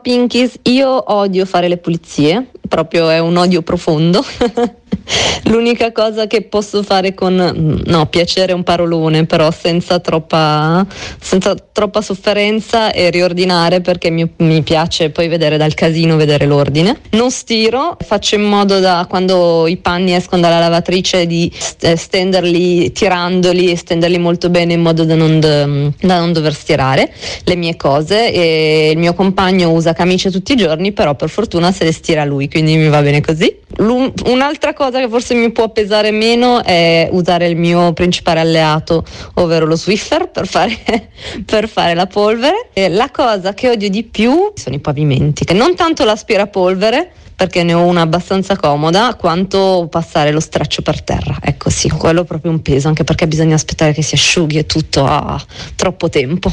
Pinkies, 0.06 0.60
io 0.62 1.12
odio 1.12 1.44
fare 1.44 1.66
le 1.66 1.78
pulizie, 1.78 2.52
proprio 2.68 3.08
è 3.08 3.18
un 3.18 3.36
odio 3.36 3.62
profondo. 3.62 4.24
L'unica 5.48 5.92
cosa 5.92 6.26
che 6.26 6.42
posso 6.42 6.82
fare 6.82 7.14
con, 7.14 7.34
mm, 7.34 7.78
no, 7.86 8.06
piacere 8.06 8.50
è 8.50 8.54
un 8.54 8.64
parolone, 8.64 9.26
però 9.26 9.50
senza 9.52 10.00
troppa, 10.00 10.84
senza 11.20 11.54
troppa 11.54 12.00
sofferenza 12.00 12.90
è 12.90 13.10
riordinare 13.10 13.80
perché 13.80 14.10
mi, 14.10 14.28
mi 14.38 14.62
piace 14.62 15.10
poi 15.10 15.28
vedere 15.28 15.56
dal 15.56 15.74
casino, 15.74 16.16
vedere 16.16 16.46
l'ordine. 16.46 16.98
Non 17.10 17.30
stiro, 17.30 17.96
faccio 18.04 18.34
in 18.34 18.42
modo 18.42 18.80
da 18.80 19.06
quando 19.08 19.68
i 19.68 19.76
panni 19.76 20.14
escono 20.14 20.42
dalla 20.42 20.58
lavatrice 20.58 21.26
di 21.26 21.52
eh, 21.80 21.96
stenderli 21.96 22.90
tirandoli 22.90 23.70
e 23.70 23.76
stenderli 23.76 24.18
molto 24.18 24.50
bene 24.50 24.72
in 24.72 24.80
modo 24.80 25.04
da 25.04 25.14
non, 25.14 25.38
da 25.38 26.18
non 26.18 26.32
dover 26.32 26.54
stirare 26.54 27.12
le 27.44 27.54
mie 27.54 27.76
cose 27.76 28.32
e 28.32 28.90
il 28.92 28.98
mio 28.98 29.14
compagno 29.14 29.70
usa 29.70 29.92
camicie 29.92 30.30
tutti 30.32 30.54
i 30.54 30.56
giorni, 30.56 30.90
però 30.90 31.14
per 31.14 31.30
fortuna 31.30 31.70
se 31.70 31.84
le 31.84 31.92
stira 31.92 32.24
lui, 32.24 32.48
quindi 32.48 32.76
mi 32.76 32.88
va 32.88 33.00
bene 33.00 33.20
così. 33.20 33.54
L'un- 33.76 34.12
un'altra 34.24 34.72
cosa 34.72 34.98
che 34.98 35.08
forse 35.08 35.34
mi 35.36 35.52
può 35.52 35.70
pesare 35.70 36.10
meno 36.10 36.62
è 36.62 37.08
usare 37.12 37.46
il 37.46 37.56
mio 37.56 37.92
principale 37.92 38.40
alleato, 38.40 39.04
ovvero 39.34 39.66
lo 39.66 39.76
Swiffer 39.76 40.30
per 40.30 40.46
fare, 40.46 41.10
per 41.44 41.68
fare 41.68 41.94
la 41.94 42.06
polvere. 42.06 42.68
E 42.72 42.88
la 42.88 43.10
cosa 43.10 43.54
che 43.54 43.70
odio 43.70 43.88
di 43.88 44.04
più 44.04 44.52
sono 44.54 44.74
i 44.74 44.80
pavimenti, 44.80 45.44
che 45.44 45.54
non 45.54 45.74
tanto 45.74 46.04
l'aspirapolvere, 46.04 47.12
perché 47.36 47.62
ne 47.62 47.74
ho 47.74 47.84
una 47.84 48.00
abbastanza 48.00 48.56
comoda, 48.56 49.14
quanto 49.14 49.88
passare 49.90 50.32
lo 50.32 50.40
straccio 50.40 50.80
per 50.80 51.02
terra. 51.02 51.36
Ecco 51.42 51.68
sì, 51.68 51.90
quello 51.90 52.22
è 52.22 52.24
proprio 52.24 52.50
un 52.50 52.62
peso, 52.62 52.88
anche 52.88 53.04
perché 53.04 53.28
bisogna 53.28 53.54
aspettare 53.54 53.92
che 53.92 54.02
si 54.02 54.14
asciughi 54.14 54.56
e 54.56 54.66
tutto 54.66 55.04
ha 55.04 55.40
troppo 55.74 56.08
tempo. 56.08 56.50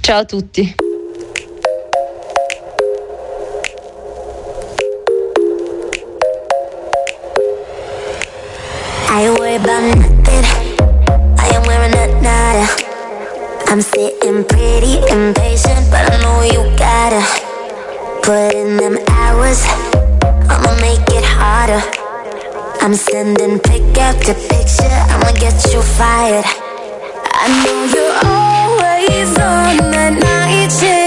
Ciao 0.00 0.20
a 0.20 0.24
tutti. 0.24 0.89
Worried 9.50 9.64
about 9.64 9.82
nothing. 9.98 10.46
I 11.42 11.46
am 11.56 11.62
wearing 11.66 11.92
a 11.92 12.06
nada. 12.22 12.66
I'm 13.66 13.80
sitting 13.82 14.44
pretty 14.44 14.94
impatient, 15.10 15.90
but 15.90 16.06
I 16.06 16.16
know 16.22 16.42
you 16.54 16.62
gotta 16.78 17.20
put 18.22 18.54
in 18.54 18.76
them 18.76 18.96
hours. 19.10 19.60
I'ma 20.46 20.72
make 20.78 21.02
it 21.10 21.24
harder. 21.24 21.82
I'm 22.80 22.94
sending 22.94 23.58
pick 23.58 23.98
after 23.98 24.34
picture. 24.34 24.98
I'ma 25.10 25.32
get 25.32 25.58
you 25.74 25.82
fired. 25.82 26.46
I 27.42 27.46
know 27.64 27.78
you're 27.90 28.18
always 28.30 29.30
on 29.34 29.90
that 29.90 30.14
night 30.14 30.70
shift, 30.70 30.99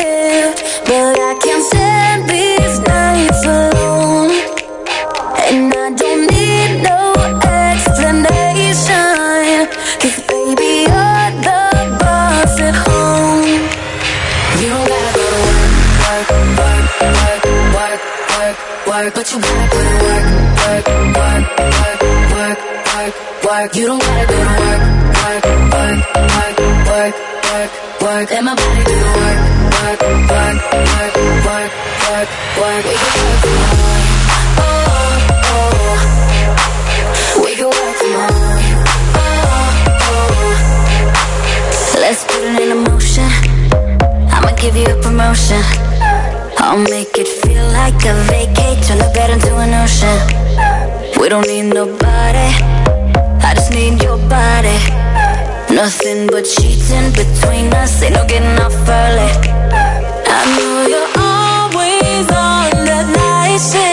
But 19.23 19.31
you 19.31 19.39
gotta 19.39 19.67
put 19.71 19.87
in 19.87 19.95
work, 20.03 20.27
work, 20.59 20.83
work, 21.15 21.47
work, 21.63 22.03
work, 22.35 22.59
work, 22.91 23.15
work. 23.45 23.71
You 23.73 23.85
don't 23.87 24.03
gotta 24.03 24.25
go 24.27 24.35
to 24.35 24.51
work, 24.59 24.83
work, 25.23 25.45
work, 25.71 25.99
work, 26.11 26.59
work, 26.91 27.15
work, 27.47 27.71
work. 28.03 28.27
Let 28.31 28.43
my 28.43 28.51
body 28.53 28.83
do 28.83 28.95
the 28.99 29.07
work, 29.15 29.39
work, 29.79 29.99
work, 30.27 30.59
work, 30.91 31.15
work, 31.47 31.71
work, 32.03 32.27
work. 32.59 32.83
We 32.83 32.95
can 32.99 33.15
work 33.23 33.39
tomorrow. 33.47 34.03
Oh, 34.59 34.67
oh. 35.47 35.95
We 37.45 37.51
can 37.55 37.71
work 37.71 37.95
tomorrow. 38.03 38.43
Oh, 39.15 39.31
oh. 40.11 40.35
Let's 41.95 42.21
put 42.25 42.43
it 42.43 42.59
in 42.59 42.75
motion. 42.83 43.31
I'ma 44.35 44.51
give 44.59 44.75
you 44.75 44.91
a 44.91 45.01
promotion. 45.01 45.63
I'll 46.65 46.77
make 46.77 47.17
it 47.17 47.27
feel 47.27 47.65
like 47.73 48.05
a 48.05 48.13
vacate, 48.31 48.81
turn 48.85 48.97
the 48.97 49.11
bed 49.13 49.29
into 49.31 49.53
an 49.57 49.73
ocean. 49.83 50.17
We 51.19 51.27
don't 51.27 51.45
need 51.45 51.73
nobody, 51.73 52.49
I 53.43 53.51
just 53.53 53.71
need 53.71 54.01
your 54.01 54.17
body. 54.29 54.79
Nothing 55.75 56.27
but 56.27 56.47
sheets 56.47 56.89
in 56.89 57.11
between 57.11 57.67
us, 57.73 58.01
ain't 58.01 58.15
no 58.15 58.25
getting 58.25 58.57
off 58.63 58.73
early. 58.87 59.29
I 60.37 60.39
know 60.55 60.75
you're 60.91 61.11
always 61.19 62.25
on 62.31 62.71
that 62.87 63.07
night 63.11 63.59
shift, 63.59 63.92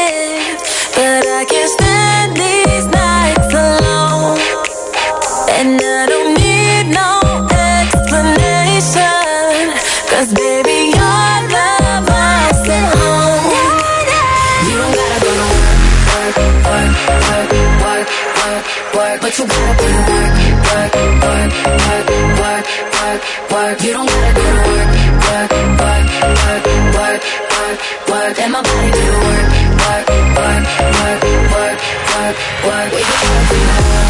you 19.41 19.47
gotta 19.47 19.73
put 19.81 19.89
in 19.89 19.97
work, 20.05 20.33
work, 20.69 20.93
work, 21.25 21.49
work, 21.89 22.05
work, 22.41 22.65
work, 23.01 23.21
work. 23.51 23.77
You 23.81 23.93
don't 23.97 24.05
gotta 24.05 24.33
go 24.37 24.45
to 24.45 24.61
work, 24.69 24.89
work, 25.25 25.51
work, 25.81 26.05
work, 26.21 26.65
work, 26.93 27.25
work, 27.49 27.79
work. 28.11 28.33
Let 28.37 28.51
my 28.51 28.61
body 28.61 28.91
do 28.93 29.05
work, 29.25 29.49
work, 29.81 30.05
work, 30.37 30.65
work, 31.01 31.21
work, 31.57 31.79
work, 32.13 32.37
work. 32.69 32.89
We 32.93 33.01
can 33.01 33.17
work 33.31 33.45
tomorrow. 33.49 34.09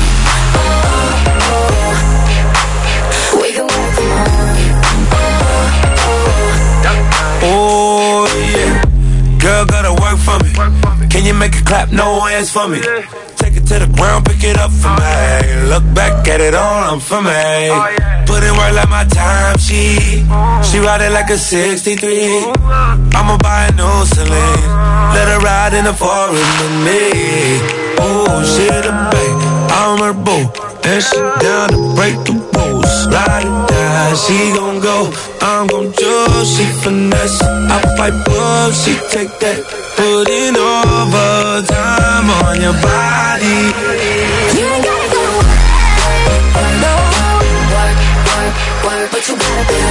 Oh, 0.59 0.67
oh. 1.47 1.55
oh. 1.55 1.95
We 3.41 3.49
can 3.55 3.67
work 3.71 3.91
tomorrow. 3.99 4.51
Oh 7.43 8.27
yeah, 8.51 8.83
girl 9.39 9.65
gotta 9.67 9.93
work 9.95 10.19
for 10.27 10.39
me. 10.43 10.51
Can 11.09 11.23
you 11.25 11.35
make 11.35 11.55
it 11.55 11.65
clap? 11.65 11.93
No 11.93 12.21
hands 12.21 12.51
for 12.51 12.67
me. 12.67 12.81
To 13.71 13.79
the 13.79 13.87
ground, 13.87 14.27
pick 14.27 14.43
it 14.43 14.59
up 14.59 14.73
for 14.73 14.91
me. 14.99 15.71
Look 15.71 15.87
back 15.95 16.27
at 16.27 16.41
it 16.41 16.57
all, 16.57 16.91
I'm 16.91 16.99
for 16.99 17.23
me. 17.23 17.71
Put 18.27 18.43
in 18.43 18.51
work 18.59 18.75
like 18.75 18.91
my 18.91 19.05
time, 19.05 19.59
she 19.59 20.27
she 20.67 20.83
ride 20.83 21.03
it 21.07 21.13
like 21.13 21.31
a 21.31 21.39
63. 21.39 22.51
I'ma 23.15 23.39
buy 23.39 23.71
a 23.71 23.73
new 23.79 24.07
Celine. 24.11 24.71
Let 25.15 25.29
her 25.31 25.39
ride 25.39 25.75
in 25.79 25.85
the 25.85 25.95
foreign 25.95 26.35
with 26.35 26.77
me. 26.83 27.63
Oh, 28.03 28.43
she 28.43 28.67
the 28.67 28.91
babe, 29.15 29.39
I'm 29.71 30.03
her 30.03 30.15
boo. 30.19 30.51
And 30.83 31.01
she 31.01 31.17
down 31.39 31.69
to 31.71 31.95
break 31.95 32.19
the 32.27 32.35
rules. 32.51 33.07
Ride 33.07 33.47
or 33.47 33.70
how 34.01 34.15
she 34.15 34.39
gon' 34.57 34.81
go? 34.81 35.13
I'm 35.43 35.67
gon' 35.67 35.93
just 35.93 36.57
She 36.57 36.65
finesse. 36.81 37.39
I 37.43 37.79
fight 37.99 38.17
both. 38.25 38.75
She 38.83 38.95
take 39.13 39.33
that. 39.45 39.61
Putting 39.99 40.57
overtime 40.57 42.29
on 42.41 42.57
your 42.65 42.77
body. 42.81 43.59
You 44.57 44.65
ain't 44.73 44.85
gotta 44.89 45.09
go 45.13 45.23
away. 45.37 46.41
No. 46.81 46.95
Work, 47.77 47.99
work, 48.33 48.57
work, 48.85 49.07
but 49.13 49.23
you 49.29 49.35
gotta 49.37 49.69
be. 49.69 49.90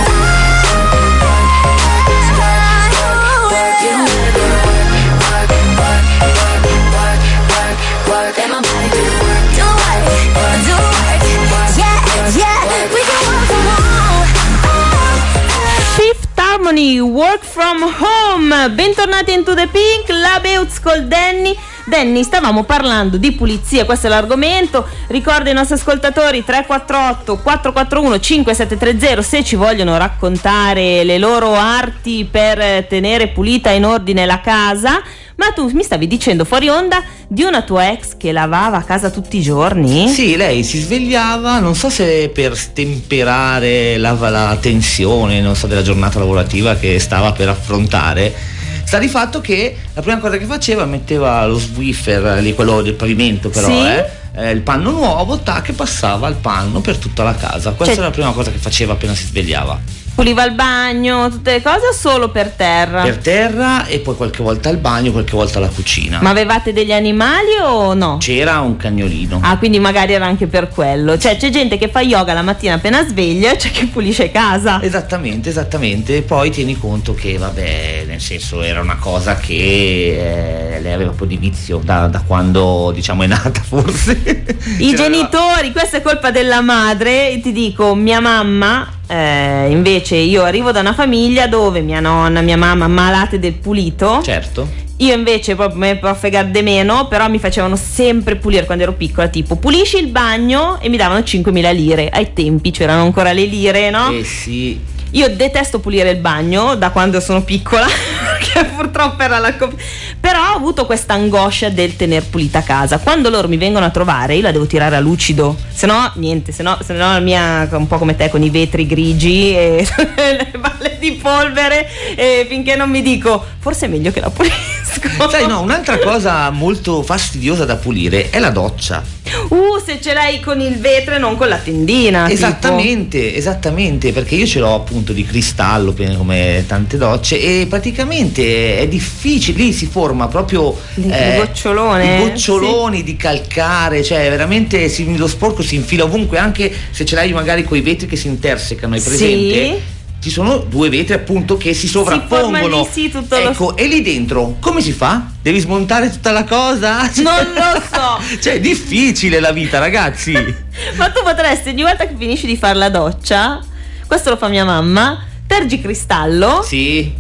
From 16.80 17.82
Home. 17.82 18.74
Bentornati 18.74 19.34
in 19.34 19.44
To 19.44 19.54
The 19.54 19.68
Pink, 19.68 20.08
la 20.08 20.40
Beutz 20.40 20.80
col 20.80 21.10
Danny. 21.10 21.54
Danny, 21.90 22.24
stavamo 22.24 22.66
parlando 22.66 23.18
di 23.18 23.32
pulizia, 23.32 23.84
questo 23.84 24.06
è 24.06 24.10
l'argomento. 24.12 24.86
Ricordo 25.08 25.50
ai 25.50 25.56
nostri 25.56 25.74
ascoltatori 25.74 26.46
348 26.46 27.38
441 27.38 28.20
5730 28.20 29.22
se 29.24 29.44
ci 29.44 29.56
vogliono 29.56 29.98
raccontare 29.98 31.04
le 31.04 31.18
loro 31.18 31.56
arti 31.56 32.28
per 32.30 32.86
tenere 32.86 33.30
pulita 33.30 33.72
in 33.72 33.86
ordine 33.86 34.28
la 34.28 34.40
casa. 34.40 35.02
Ma 35.36 35.52
tu 35.56 35.68
mi 35.74 35.84
stavi 35.84 36.06
dicendo 36.06 36.46
fuori 36.46 36.68
onda 36.68 37.02
di 37.28 37.44
una 37.44 37.64
tua 37.64 37.92
ex 37.92 38.18
che 38.18 38.32
lavava 38.32 38.78
a 38.78 38.84
casa 38.84 39.10
tutti 39.10 39.38
i 39.38 39.42
giorni? 39.42 40.10
Sì, 40.10 40.36
lei 40.36 40.64
si 40.64 40.80
svegliava, 40.80 41.60
non 41.60 41.74
so 41.74 41.90
se 41.90 42.30
per 42.32 42.56
stemperare 42.56 43.98
la, 43.98 44.12
la 44.30 44.58
tensione, 44.62 45.56
so, 45.56 45.66
della 45.66 45.82
giornata 45.82 46.20
lavorativa 46.20 46.76
che 46.76 47.00
stava 47.00 47.32
per 47.32 47.48
affrontare. 47.48 48.58
Sta 48.90 48.98
di 48.98 49.08
fatto 49.08 49.40
che 49.40 49.78
la 49.94 50.02
prima 50.02 50.18
cosa 50.18 50.38
che 50.38 50.46
faceva 50.46 50.84
metteva 50.84 51.46
lo 51.46 51.60
Swiffer, 51.60 52.42
lì 52.42 52.56
quello 52.56 52.82
del 52.82 52.94
pavimento 52.96 53.50
però, 53.50 53.68
Sì. 53.68 53.86
eh, 53.86 54.10
eh, 54.36 54.50
il 54.50 54.62
panno 54.62 54.90
nuovo, 54.90 55.38
tac, 55.38 55.70
e 55.70 55.74
passava 55.74 56.28
il 56.28 56.34
panno 56.34 56.82
per 56.82 56.98
tutta 56.98 57.22
la 57.22 57.36
casa. 57.36 57.70
Questa 57.74 57.86
Cioè- 57.86 57.98
era 57.98 58.06
la 58.06 58.10
prima 58.10 58.32
cosa 58.32 58.50
che 58.50 58.58
faceva 58.58 58.94
appena 58.94 59.14
si 59.14 59.26
svegliava. 59.26 59.80
Puliva 60.20 60.44
il 60.44 60.52
bagno, 60.52 61.30
tutte 61.30 61.52
le 61.52 61.62
cose 61.62 61.88
o 61.88 61.94
solo 61.94 62.28
per 62.28 62.50
terra? 62.50 63.04
Per 63.04 63.20
terra 63.20 63.86
e 63.86 64.00
poi 64.00 64.16
qualche 64.16 64.44
volta 64.44 64.68
al 64.68 64.76
bagno, 64.76 65.14
qualche 65.14 65.34
volta 65.34 65.60
alla 65.60 65.70
cucina. 65.70 66.20
Ma 66.22 66.32
avevate 66.32 66.74
degli 66.74 66.92
animali 66.92 67.56
o 67.64 67.94
no? 67.94 68.18
C'era 68.20 68.60
un 68.60 68.76
cagnolino. 68.76 69.40
Ah, 69.42 69.58
quindi 69.58 69.80
magari 69.80 70.12
era 70.12 70.26
anche 70.26 70.48
per 70.48 70.68
quello. 70.68 71.18
Cioè, 71.18 71.38
c'è 71.38 71.50
gente 71.50 71.78
che 71.78 71.88
fa 71.88 72.02
yoga 72.02 72.34
la 72.34 72.42
mattina 72.42 72.74
appena 72.74 73.08
sveglia 73.08 73.54
e 73.54 73.56
c'è 73.56 73.72
chi 73.72 73.86
pulisce 73.86 74.30
casa. 74.30 74.82
Esattamente, 74.84 75.48
esattamente. 75.48 76.18
E 76.18 76.22
poi 76.22 76.50
tieni 76.50 76.78
conto 76.78 77.14
che, 77.14 77.38
vabbè, 77.38 78.04
nel 78.06 78.20
senso 78.20 78.62
era 78.62 78.82
una 78.82 78.98
cosa 78.98 79.38
che 79.38 80.74
eh, 80.76 80.82
lei 80.82 80.92
aveva 80.92 81.12
un 81.12 81.16
po' 81.16 81.28
di 81.28 81.38
vizio 81.38 81.80
da, 81.82 82.08
da 82.08 82.24
quando, 82.28 82.92
diciamo, 82.94 83.24
è 83.24 83.28
nata, 83.28 83.62
forse. 83.64 84.44
I 84.80 84.94
genitori, 84.94 85.72
questa 85.72 85.96
è 85.96 86.02
colpa 86.02 86.30
della 86.30 86.60
madre. 86.60 87.40
Ti 87.42 87.54
dico, 87.54 87.96
mia 87.96 88.20
mamma, 88.20 88.98
eh, 89.12 89.72
invece, 89.72 90.18
io 90.18 90.44
arrivo 90.44 90.72
da 90.72 90.82
una 90.82 90.94
famiglia 90.94 91.48
dove 91.48 91.82
mia 91.82 92.00
nonna, 92.00 92.42
mia 92.42 92.58
mamma 92.58 92.88
malate 92.88 93.40
del 93.40 93.54
pulito. 93.54 94.22
Certo. 94.22 94.70
Io 94.98 95.16
invece 95.16 95.56
proprio 95.56 95.80
me 95.80 95.98
può 95.98 96.14
fregare 96.14 96.62
meno, 96.62 97.08
però 97.08 97.28
mi 97.28 97.40
facevano 97.40 97.76
sempre 97.76 98.36
pulire 98.36 98.66
quando 98.66 98.84
ero 98.84 98.94
piccola, 98.94 99.28
tipo 99.28 99.56
pulisci 99.56 99.98
il 99.98 100.08
bagno 100.08 100.80
e 100.80 100.90
mi 100.90 100.98
davano 100.98 101.22
5.000 101.22 101.74
lire. 101.74 102.10
Ai 102.10 102.34
tempi 102.34 102.70
c'erano 102.70 103.02
ancora 103.02 103.32
le 103.32 103.46
lire, 103.46 103.90
no? 103.90 104.12
Eh 104.12 104.24
sì. 104.24 104.80
Io 105.12 105.36
detesto 105.36 105.80
pulire 105.80 106.12
il 106.12 106.18
bagno 106.18 106.76
da 106.76 106.92
quando 106.92 107.20
sono 107.20 107.42
piccola, 107.42 107.88
che 108.40 108.64
purtroppo 108.66 109.24
era 109.24 109.40
la 109.40 109.56
cop- 109.56 109.74
Però 110.20 110.52
ho 110.52 110.56
avuto 110.56 110.86
questa 110.86 111.14
angoscia 111.14 111.70
del 111.70 111.96
tener 111.96 112.26
pulita 112.26 112.62
casa. 112.62 113.00
Quando 113.00 113.30
loro 113.30 113.48
mi 113.48 113.58
vengono 113.58 113.86
a 113.86 113.90
trovare, 113.90 114.36
io 114.36 114.42
la 114.42 114.52
devo 114.52 114.66
tirare 114.66 114.96
a 114.96 115.00
lucido. 115.00 115.56
Se 115.72 115.86
no, 115.86 116.12
niente, 116.16 116.52
se 116.52 116.62
no, 116.62 116.78
se 116.84 116.94
no 116.94 117.12
la 117.14 117.20
mia 117.20 117.68
un 117.72 117.88
po' 117.88 117.98
come 117.98 118.16
te 118.16 118.30
con 118.30 118.44
i 118.44 118.50
vetri 118.50 118.86
grigi 118.86 119.56
e 119.56 119.88
le 120.16 120.52
balle 120.60 120.98
di 121.00 121.14
polvere. 121.14 121.88
E 122.16 122.46
finché 122.50 122.76
non 122.76 122.90
mi 122.90 123.02
dico, 123.02 123.44
forse 123.60 123.86
è 123.86 123.90
meglio 123.90 124.12
che 124.12 124.20
la 124.20 124.30
pulisco. 124.30 125.30
Sai, 125.30 125.48
no, 125.48 125.62
un'altra 125.62 125.98
cosa 126.00 126.50
molto 126.50 127.02
fastidiosa 127.02 127.66
da 127.66 127.76
pulire 127.76 128.30
è 128.30 128.40
la 128.40 128.50
doccia. 128.50 129.04
Uh, 129.50 129.80
se 129.86 130.00
ce 130.02 130.14
l'hai 130.14 130.40
con 130.40 130.60
il 130.60 130.78
vetro 130.80 131.16
e 131.16 131.18
non 131.18 131.36
con 131.38 131.48
la 131.48 131.58
tendina. 131.58 132.24
tipo. 132.24 132.34
Esattamente, 132.34 133.36
esattamente, 133.36 134.12
perché 134.12 134.36
io 134.36 134.46
ce 134.46 134.60
l'ho 134.60 134.74
appunto 134.76 135.14
di 135.14 135.24
cristallo 135.26 135.94
come 135.94 136.64
tante 136.68 136.98
docce 136.98 137.40
e 137.40 137.66
praticamente 137.68 138.78
è 138.80 138.88
difficile, 138.88 139.58
lì 139.64 139.74
si 139.74 139.86
forma 139.86 140.28
proprio 140.28 140.76
Il- 140.96 141.06
il 141.06 141.34
gocciolone, 141.38 142.16
i 142.16 142.20
goccioloni 142.30 143.04
di 143.04 143.16
calcare, 143.16 144.04
cioè 144.04 144.30
veramente 144.30 144.90
si- 144.90 145.18
lo 145.18 145.28
sporco 145.28 145.62
si 145.62 145.76
infila 145.76 146.04
ovunque, 146.06 146.38
anche 146.38 146.72
se 146.92 147.06
ce 147.06 147.16
l'hai 147.16 147.32
magari 147.32 147.64
con 147.64 147.78
i 147.78 147.82
vetri 147.82 148.08
che 148.08 148.16
si 148.16 148.28
intersecano, 148.28 148.96
hai 148.96 149.00
Sì. 149.02 149.98
Ci 150.22 150.30
sono 150.30 150.58
due 150.58 150.90
vetri 150.90 151.14
appunto 151.14 151.56
che 151.56 151.74
si 151.74 151.88
sovrappongono. 151.88 152.80
lì, 152.82 152.88
sì, 152.92 153.10
tutto 153.10 153.38
lo- 153.40 153.50
ecco, 153.50 153.76
e 153.78 153.88
lì 153.88 154.02
dentro 154.02 154.58
come 154.60 154.82
si 154.82 154.92
fa? 154.92 155.28
Devi 155.42 155.60
smontare 155.60 156.10
tutta 156.12 156.32
la 156.32 156.44
cosa? 156.44 157.10
Non 157.24 157.48
lo 157.56 157.82
so. 157.90 158.38
cioè, 158.42 158.54
è 158.56 158.60
difficile 158.60 159.40
la 159.40 159.52
vita, 159.52 159.80
ragazzi. 159.80 160.34
Ma 160.98 161.10
tu 161.10 161.24
potresti, 161.24 161.70
ogni 161.70 161.84
volta 161.84 162.06
che 162.06 162.16
finisci 162.18 162.46
di 162.48 162.58
fare 162.58 162.76
la 162.76 162.90
doccia, 162.90 163.62
questo 164.08 164.30
lo 164.32 164.36
fa 164.38 164.50
mia 164.50 164.66
mamma, 164.66 165.24
tergicristallo 165.48 166.64
sì. 166.64 167.14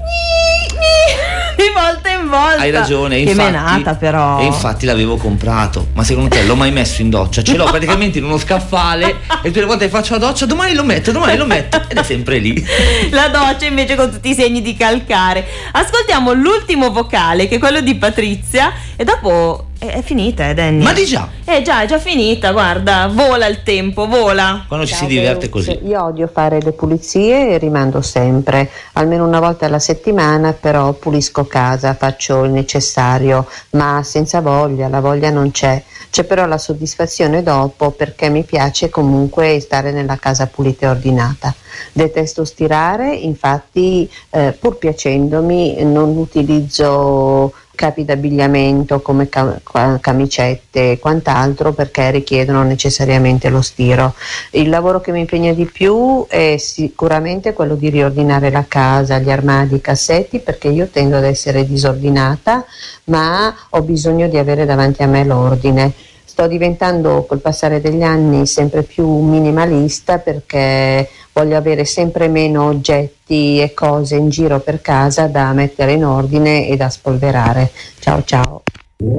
Di 1.59 1.71
volta 1.73 2.09
in 2.09 2.29
volta. 2.29 2.61
Hai 2.61 2.71
ragione, 2.71 3.15
Che 3.23 3.31
infatti, 3.31 3.51
menata 3.51 3.95
però. 3.95 4.39
E 4.39 4.45
infatti 4.45 4.85
l'avevo 4.85 5.17
comprato. 5.17 5.87
Ma 5.93 6.03
secondo 6.03 6.29
te 6.29 6.43
l'ho 6.43 6.55
mai 6.55 6.71
messo 6.71 7.01
in 7.01 7.09
doccia? 7.09 7.41
Ce 7.41 7.55
l'ho 7.55 7.65
praticamente 7.65 8.17
in 8.17 8.23
uno 8.23 8.37
scaffale 8.37 9.17
e 9.43 9.47
tutte 9.47 9.59
le 9.59 9.65
volte 9.65 9.85
che 9.85 9.91
faccio 9.91 10.13
la 10.13 10.19
doccia, 10.19 10.45
domani 10.45 10.73
lo 10.73 10.83
metto, 10.83 11.11
domani 11.11 11.37
lo 11.37 11.45
metto 11.45 11.81
ed 11.87 11.97
è 11.97 12.03
sempre 12.03 12.37
lì. 12.37 12.65
La 13.11 13.27
doccia 13.27 13.65
invece 13.65 13.95
con 13.95 14.09
tutti 14.09 14.29
i 14.29 14.33
segni 14.33 14.61
di 14.61 14.75
calcare. 14.75 15.45
Ascoltiamo 15.71 16.31
l'ultimo 16.33 16.91
vocale 16.91 17.47
che 17.47 17.55
è 17.55 17.59
quello 17.59 17.81
di 17.81 17.95
Patrizia 17.95 18.71
e 18.95 19.03
dopo 19.03 19.68
è, 19.79 19.85
è 19.87 20.01
finita, 20.03 20.49
eh 20.49 20.53
Danny. 20.53 20.83
Ma 20.83 20.93
di 20.93 21.05
già. 21.05 21.27
Eh 21.45 21.61
già, 21.61 21.81
è 21.81 21.87
già 21.87 21.97
finita, 21.97 22.51
guarda, 22.51 23.09
vola 23.11 23.47
il 23.47 23.63
tempo, 23.63 24.07
vola. 24.07 24.65
Quando 24.67 24.85
ci 24.85 24.93
Ciao, 24.93 25.07
si 25.07 25.07
diverte 25.07 25.49
così. 25.49 25.79
Io 25.85 26.03
odio 26.03 26.27
fare 26.27 26.61
le 26.61 26.73
pulizie 26.73 27.51
e 27.51 27.57
rimando 27.57 28.01
sempre, 28.01 28.69
almeno 28.93 29.25
una 29.25 29.39
volta 29.39 29.65
alla 29.65 29.79
settimana, 29.79 30.53
però 30.53 30.91
pulisco 30.93 31.45
casa, 31.45 31.95
faccio 31.95 32.43
il 32.43 32.51
necessario, 32.51 33.47
ma 33.71 34.01
senza 34.03 34.41
voglia, 34.41 34.87
la 34.89 34.99
voglia 34.99 35.31
non 35.31 35.49
c'è. 35.51 35.81
C'è 36.11 36.23
però 36.23 36.47
la 36.47 36.57
soddisfazione 36.57 37.43
dopo 37.43 37.91
perché 37.91 38.29
mi 38.29 38.43
piace 38.43 38.89
comunque 38.89 39.59
stare 39.59 39.91
nella 39.91 40.17
casa 40.17 40.47
pulita 40.47 40.87
e 40.87 40.89
ordinata. 40.89 41.53
Detesto 41.93 42.45
stirare, 42.45 43.13
infatti 43.13 44.09
eh, 44.31 44.57
pur 44.59 44.77
piacendomi 44.77 45.83
non 45.83 46.17
utilizzo 46.17 47.53
capi 47.79 48.03
d'abbigliamento 48.03 48.99
come 48.99 49.29
ca- 49.29 49.57
ca- 49.63 49.97
camicette 50.01 50.91
e 50.91 50.99
quant'altro 50.99 51.71
perché 51.71 52.11
richiedono 52.11 52.61
necessariamente 52.63 53.47
lo 53.47 53.61
stiro. 53.61 54.15
Il 54.51 54.67
lavoro 54.67 54.99
che 54.99 55.13
mi 55.13 55.21
impegna 55.21 55.53
di 55.53 55.63
più 55.63 56.25
è 56.27 56.57
sicuramente 56.57 57.53
quello 57.53 57.75
di 57.75 57.89
riordinare 57.89 58.51
la 58.51 58.65
casa, 58.67 59.19
gli 59.19 59.31
armadi, 59.31 59.75
i 59.75 59.81
cassetti 59.81 60.39
perché 60.39 60.67
io 60.67 60.89
tendo 60.91 61.15
ad 61.15 61.23
essere 61.23 61.65
disordinata 61.65 62.65
ma 63.05 63.55
ho 63.69 63.81
bisogno 63.81 64.27
di 64.27 64.37
avere 64.37 64.65
davanti 64.65 65.01
a 65.03 65.07
me 65.07 65.23
l'ordine. 65.23 65.93
Sto 66.39 66.47
diventando 66.47 67.25
col 67.27 67.41
passare 67.41 67.81
degli 67.81 68.01
anni 68.01 68.47
sempre 68.47 68.83
più 68.83 69.05
minimalista 69.05 70.19
perché 70.19 71.09
voglio 71.33 71.57
avere 71.57 71.83
sempre 71.83 72.29
meno 72.29 72.63
oggetti 72.63 73.59
e 73.59 73.73
cose 73.73 74.15
in 74.15 74.29
giro 74.29 74.61
per 74.61 74.79
casa 74.79 75.27
da 75.27 75.51
mettere 75.51 75.91
in 75.91 76.05
ordine 76.05 76.69
e 76.69 76.77
da 76.77 76.89
spolverare. 76.89 77.69
Ciao 77.99 78.23
ciao. 78.23 78.63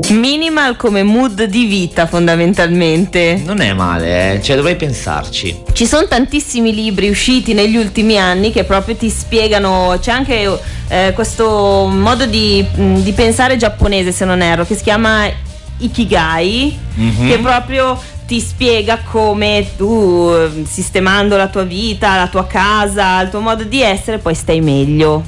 Minimal 0.09 0.79
come 0.79 1.03
mood 1.03 1.45
di 1.45 1.67
vita 1.67 2.07
fondamentalmente. 2.07 3.39
Non 3.45 3.61
è 3.61 3.75
male, 3.75 4.37
eh. 4.37 4.43
cioè 4.43 4.57
dovrei 4.57 4.77
pensarci. 4.77 5.65
Ci 5.73 5.85
sono 5.85 6.09
tantissimi 6.09 6.73
libri 6.73 7.11
usciti 7.11 7.53
negli 7.53 7.77
ultimi 7.77 8.19
anni 8.19 8.51
che 8.51 8.65
proprio 8.65 8.97
ti 8.97 9.11
spiegano, 9.11 9.95
c'è 10.01 10.11
anche 10.11 10.59
eh, 10.89 11.13
questo 11.15 11.87
modo 11.87 12.25
di, 12.25 12.65
di 12.73 13.13
pensare 13.13 13.59
giapponese 13.59 14.11
se 14.11 14.25
non 14.25 14.41
erro, 14.41 14.65
che 14.65 14.75
si 14.75 14.83
chiama 14.83 15.49
Ikigai, 15.81 16.79
Mhm. 16.95 17.29
che 17.29 17.39
proprio 17.39 17.99
ti 18.27 18.41
spiega 18.41 18.99
come 19.11 19.67
tu, 19.77 20.31
eh, 20.33 20.65
sistemando 20.65 21.37
la 21.37 21.49
tua 21.49 21.65
vita, 21.65 22.17
la 22.17 22.29
tua 22.29 22.47
casa, 22.47 23.21
il 23.23 23.29
tuo 23.31 23.41
modo 23.41 23.65
di 23.65 23.83
essere, 23.83 24.19
poi 24.19 24.35
stai 24.35 24.61
meglio. 24.61 25.25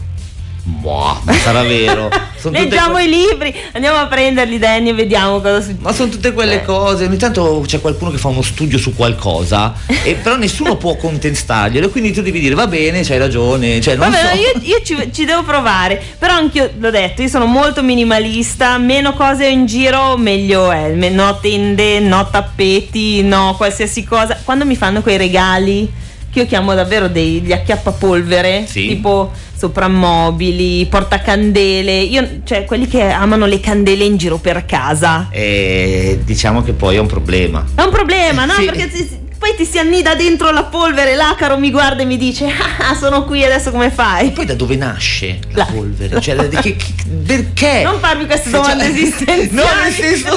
Boh, 0.65 1.21
ma 1.25 1.33
sarà 1.35 1.63
vero. 1.63 2.09
Leggiamo 2.51 2.95
que- 2.95 3.05
i 3.05 3.09
libri, 3.09 3.55
andiamo 3.73 3.99
a 3.99 4.07
prenderli 4.07 4.59
Danny 4.59 4.91
e 4.91 4.95
vediamo 4.95 5.41
cosa 5.41 5.61
succede. 5.61 5.81
Ma 5.81 5.93
sono 5.93 6.09
tutte 6.11 6.33
quelle 6.33 6.63
cose, 6.63 7.05
ogni 7.05 7.17
tanto 7.17 7.65
c'è 7.67 7.81
qualcuno 7.81 8.11
che 8.11 8.19
fa 8.19 8.29
uno 8.29 8.43
studio 8.43 8.79
su 8.79 8.95
qualcosa, 8.95 9.75
e 10.05 10.15
però 10.23 10.37
nessuno 10.37 10.77
può 10.77 10.97
contestarglielo, 10.97 11.89
quindi 11.91 12.13
tu 12.13 12.23
devi 12.23 12.39
dire 12.39 12.55
va 12.55 12.69
bene, 12.69 13.03
c'hai 13.03 13.19
ragione, 13.19 13.81
cioè 13.81 13.97
non 13.97 14.11
Vabbè, 14.11 14.35
so. 14.35 14.41
io, 14.41 14.77
io 14.77 14.83
ci, 14.83 15.13
ci 15.13 15.25
devo 15.25 15.43
provare. 15.43 16.01
Però 16.19 16.35
anch'io 16.35 16.71
l'ho 16.79 16.91
detto, 16.91 17.23
io 17.23 17.29
sono 17.29 17.47
molto 17.47 17.83
minimalista. 17.83 18.79
Meno 18.79 19.15
cose 19.15 19.47
in 19.47 19.67
giro, 19.67 20.17
meglio 20.17 20.71
è. 20.71 20.89
No 20.91 21.39
tende, 21.41 21.99
no 21.99 22.29
tappeti, 22.31 23.23
no 23.23 23.55
qualsiasi 23.57 24.05
cosa. 24.05 24.39
Quando 24.45 24.65
mi 24.65 24.77
fanno 24.77 25.03
quei 25.03 25.17
regali, 25.17 25.91
che 26.33 26.41
io 26.41 26.47
chiamo 26.47 26.73
davvero 26.75 27.09
degli 27.09 27.53
acchiappapolvere, 27.53 28.65
Sì. 28.67 28.87
tipo 28.89 29.31
soprammobili, 29.55 30.87
portacandele. 30.87 32.01
Io, 32.01 32.41
cioè, 32.45 32.65
quelli 32.65 32.89
che 32.89 33.03
amano 33.11 33.45
le 33.47 33.61
candele 33.61 34.05
in 34.05 34.17
giro 34.17 34.39
per 34.39 34.65
casa. 34.65 35.29
E 35.31 36.21
diciamo 36.25 36.63
che 36.63 36.73
poi 36.73 36.97
è 36.97 36.99
un 36.99 37.07
problema. 37.07 37.65
È 37.75 37.83
un 37.83 37.91
problema, 37.91 38.47
no? 38.47 38.55
Sì. 38.55 38.65
Perché 38.65 38.91
si- 38.91 39.05
si- 39.07 39.21
poi 39.43 39.57
ti 39.57 39.65
si 39.65 39.77
annida 39.77 40.15
dentro 40.15 40.53
la 40.53 40.63
polvere, 40.63 41.17
l'acaro 41.17 41.59
mi 41.59 41.73
guarda 41.73 42.03
e 42.03 42.05
mi 42.05 42.17
dice 42.17 42.47
ah 42.47 42.95
sono 42.95 43.25
qui 43.25 43.43
adesso 43.45 43.73
come 43.73 43.91
fai? 43.91 44.31
Poi 44.31 44.45
da 44.47 44.55
dove 44.55 44.77
nasce 44.77 45.41
la 45.55 45.65
polvere? 45.65 46.21
Cioè, 46.21 46.37
da- 46.37 46.61
che- 46.61 46.77
che- 46.77 46.93
perché? 47.27 47.83
Non 47.83 47.99
farmi 47.99 48.27
queste 48.27 48.51
domande 48.51 48.85
Cioè, 48.85 48.93
esistenziali. 48.95 49.49
No, 49.51 49.65
nel 49.83 49.93
senso. 49.93 50.33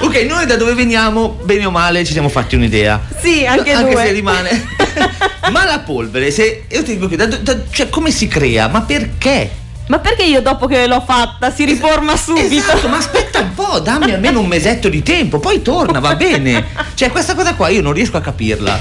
Ok, 0.00 0.16
noi 0.28 0.44
da 0.46 0.56
dove 0.56 0.74
veniamo, 0.74 1.38
bene 1.44 1.66
o 1.66 1.70
male, 1.70 2.04
ci 2.04 2.10
siamo 2.12 2.28
fatti 2.28 2.56
un'idea. 2.56 3.00
Sì, 3.22 3.46
anche 3.46 3.70
Anche 3.70 3.92
due. 3.92 4.04
se 4.06 4.10
rimane. 4.12 4.66
Ma 5.52 5.64
la 5.64 5.78
polvere, 5.78 6.32
se. 6.32 6.64
Io 6.68 6.82
ti 6.82 6.94
dico 6.94 7.06
che. 7.06 7.14
da- 7.14 7.26
da- 7.26 7.56
cioè, 7.70 7.88
come 7.88 8.10
si 8.10 8.26
crea? 8.26 8.66
Ma 8.66 8.82
perché? 8.82 9.50
Ma 9.88 9.98
perché 9.98 10.22
io 10.24 10.40
dopo 10.42 10.66
che 10.66 10.86
l'ho 10.86 11.00
fatta 11.00 11.50
si 11.50 11.64
riforma 11.64 12.16
subito? 12.16 12.54
Esatto, 12.54 12.88
ma 12.88 12.98
aspetta 12.98 13.40
un 13.40 13.54
po', 13.54 13.78
dammi 13.80 14.12
almeno 14.12 14.40
un 14.40 14.46
mesetto 14.46 14.88
di 14.88 15.02
tempo, 15.02 15.38
poi 15.38 15.62
torna, 15.62 15.98
va 15.98 16.14
bene. 16.14 16.66
Cioè, 16.94 17.10
questa 17.10 17.34
cosa 17.34 17.54
qua 17.54 17.68
io 17.68 17.80
non 17.82 17.92
riesco 17.92 18.16
a 18.16 18.20
capirla. 18.20 18.78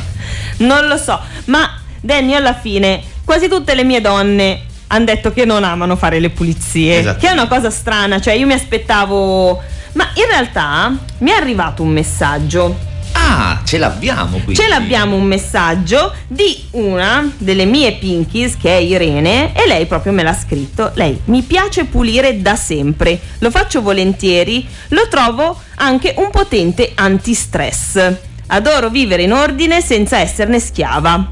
Non 0.57 0.87
lo 0.87 0.97
so, 0.97 1.19
ma 1.45 1.79
Danny 2.01 2.33
alla 2.33 2.53
fine 2.53 3.01
quasi 3.23 3.47
tutte 3.47 3.73
le 3.75 3.83
mie 3.83 4.01
donne 4.01 4.63
hanno 4.87 5.05
detto 5.05 5.31
che 5.33 5.43
non 5.45 5.63
amano 5.63 5.95
fare 5.97 6.19
le 6.19 6.29
pulizie, 6.29 6.99
Esatto. 6.99 7.19
che 7.19 7.27
è 7.29 7.31
una 7.33 7.47
cosa 7.47 7.69
strana, 7.69 8.19
cioè 8.21 8.33
io 8.33 8.45
mi 8.45 8.53
aspettavo 8.53 9.61
ma 9.93 10.09
in 10.13 10.25
realtà 10.29 10.93
mi 11.19 11.31
è 11.31 11.33
arrivato 11.33 11.81
un 11.83 11.89
messaggio 11.89 12.77
Ah, 13.19 13.61
ce 13.65 13.79
l'abbiamo 13.79 14.37
qui. 14.43 14.55
Ce 14.55 14.67
l'abbiamo 14.67 15.15
un 15.15 15.23
messaggio 15.23 16.13
di 16.27 16.65
una 16.71 17.29
delle 17.37 17.65
mie 17.65 17.93
pinkies 17.93 18.55
che 18.57 18.77
è 18.77 18.79
Irene 18.79 19.53
e 19.55 19.67
lei 19.67 19.87
proprio 19.87 20.13
me 20.13 20.21
l'ha 20.21 20.35
scritto. 20.35 20.91
Lei 20.93 21.19
mi 21.25 21.41
piace 21.41 21.85
pulire 21.85 22.41
da 22.41 22.55
sempre, 22.55 23.19
lo 23.39 23.49
faccio 23.49 23.81
volentieri, 23.81 24.65
lo 24.89 25.07
trovo 25.09 25.59
anche 25.77 26.13
un 26.17 26.29
potente 26.29 26.91
antistress. 26.93 28.13
Adoro 28.47 28.89
vivere 28.89 29.23
in 29.23 29.33
ordine 29.33 29.81
senza 29.81 30.19
esserne 30.19 30.59
schiava. 30.59 31.31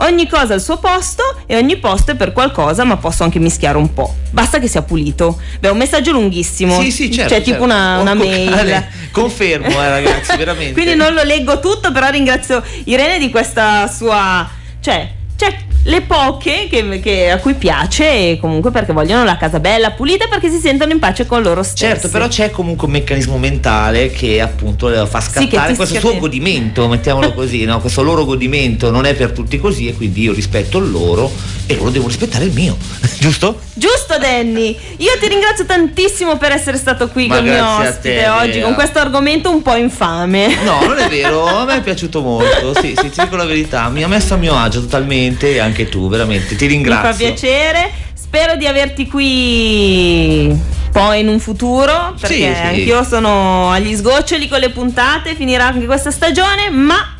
Ogni 0.00 0.28
cosa 0.28 0.54
al 0.54 0.60
suo 0.60 0.78
posto 0.78 1.22
e 1.46 1.56
ogni 1.56 1.76
posto 1.78 2.12
è 2.12 2.14
per 2.14 2.32
qualcosa, 2.32 2.84
ma 2.84 2.96
posso 2.96 3.24
anche 3.24 3.38
mischiare 3.38 3.76
un 3.78 3.92
po'. 3.92 4.14
Basta 4.30 4.58
che 4.58 4.68
sia 4.68 4.82
pulito. 4.82 5.40
Beh, 5.58 5.68
è 5.68 5.70
un 5.70 5.78
messaggio 5.78 6.12
lunghissimo. 6.12 6.80
Sì, 6.80 6.90
sì, 6.90 7.10
certo. 7.10 7.30
Cioè, 7.34 7.42
tipo 7.42 7.58
certo. 7.58 7.64
una, 7.64 7.98
una 7.98 8.12
Oh, 8.12 8.14
mail. 8.14 8.86
Confermo, 9.10 9.68
eh, 9.68 9.88
ragazzi, 9.88 10.36
veramente. 10.36 10.72
Quindi 10.80 10.94
non 10.94 11.14
lo 11.14 11.22
leggo 11.24 11.58
tutto, 11.58 11.90
però 11.90 12.10
ringrazio 12.10 12.62
Irene 12.84 13.18
di 13.18 13.30
questa 13.30 13.88
sua. 13.88 14.48
Cioè, 14.80 15.10
c'è 15.36 15.56
le 15.88 16.02
poche 16.02 16.66
che, 16.70 17.00
che- 17.00 17.30
a 17.30 17.38
cui 17.38 17.54
piace 17.54 18.04
e 18.32 18.38
comunque 18.38 18.70
perché 18.70 18.92
vogliono 18.92 19.24
la 19.24 19.36
casa 19.38 19.58
bella, 19.58 19.92
pulita 19.92 20.26
perché 20.28 20.50
si 20.50 20.58
sentono 20.58 20.92
in 20.92 20.98
pace 20.98 21.24
con 21.26 21.40
loro 21.42 21.62
stessi. 21.62 21.84
Certo, 21.92 22.08
però 22.10 22.28
c'è 22.28 22.50
comunque 22.50 22.86
un 22.86 22.92
meccanismo 22.92 23.38
mentale 23.38 24.10
che 24.10 24.40
appunto 24.40 24.88
fa 25.06 25.20
Sì, 25.20 25.30
scattare 25.30 25.70
ti 25.70 25.76
questo 25.76 25.84
schiaccia- 25.86 26.08
suo 26.08 26.18
godimento, 26.18 26.88
mettiamolo 26.88 27.32
così, 27.32 27.64
no? 27.64 27.80
questo 27.80 28.02
loro 28.02 28.24
godimento 28.26 28.90
non 28.90 29.06
è 29.06 29.14
per 29.14 29.30
tutti 29.32 29.58
così 29.58 29.88
e 29.88 29.94
quindi 29.94 30.22
io 30.22 30.32
rispetto 30.32 30.78
il 30.78 30.90
loro 30.90 31.30
e 31.66 31.74
loro 31.74 31.90
devono 31.90 32.08
rispettare 32.10 32.44
il 32.44 32.52
mio, 32.52 32.76
giusto? 33.18 33.60
Giusto 33.72 34.18
Danny, 34.18 34.76
io 34.98 35.12
ti 35.20 35.28
ringrazio 35.28 35.64
tantissimo 35.64 36.36
per 36.36 36.52
essere 36.52 36.76
stato 36.76 37.08
qui 37.08 37.28
Ma 37.28 37.36
con 37.36 37.46
il 37.46 37.52
mio 37.52 37.64
ospite 37.78 38.14
te, 38.18 38.28
oggi 38.28 38.50
Bea. 38.58 38.64
con 38.64 38.74
questo 38.74 38.98
argomento 38.98 39.50
un 39.50 39.62
po' 39.62 39.76
infame. 39.76 40.54
No, 40.64 40.80
non 40.84 40.98
è 40.98 41.08
vero, 41.08 41.46
a 41.46 41.64
me 41.64 41.76
è 41.76 41.80
piaciuto 41.82 42.20
molto, 42.20 42.74
sì, 42.80 42.94
sì, 43.00 43.08
ti 43.10 43.20
dico 43.22 43.36
la 43.36 43.44
verità, 43.44 43.88
mi 43.88 44.02
ha 44.02 44.08
messo 44.08 44.34
a 44.34 44.36
mio 44.36 44.54
agio 44.56 44.80
totalmente 44.80 45.54
e 45.54 45.60
anche 45.78 45.88
tu, 45.88 46.08
veramente, 46.08 46.56
ti 46.56 46.64
Mi 46.66 46.72
ringrazio. 46.72 47.10
fa 47.10 47.16
piacere. 47.16 47.90
Spero 48.14 48.56
di 48.56 48.66
averti 48.66 49.06
qui 49.06 50.54
poi 50.92 51.20
in 51.20 51.28
un 51.28 51.38
futuro, 51.38 52.14
perché 52.20 52.34
Sì, 52.34 52.42
sì. 52.42 52.60
anch'io 52.60 53.04
sono 53.04 53.70
agli 53.70 53.94
sgoccioli 53.94 54.48
con 54.48 54.58
le 54.58 54.70
puntate, 54.70 55.34
finirà 55.34 55.66
anche 55.66 55.86
questa 55.86 56.10
stagione, 56.10 56.68
ma, 56.70 57.16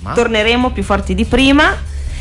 Ma? 0.00 0.12
torneremo 0.12 0.70
più 0.70 0.82
forti 0.82 1.14
di 1.14 1.24
prima. 1.24 1.74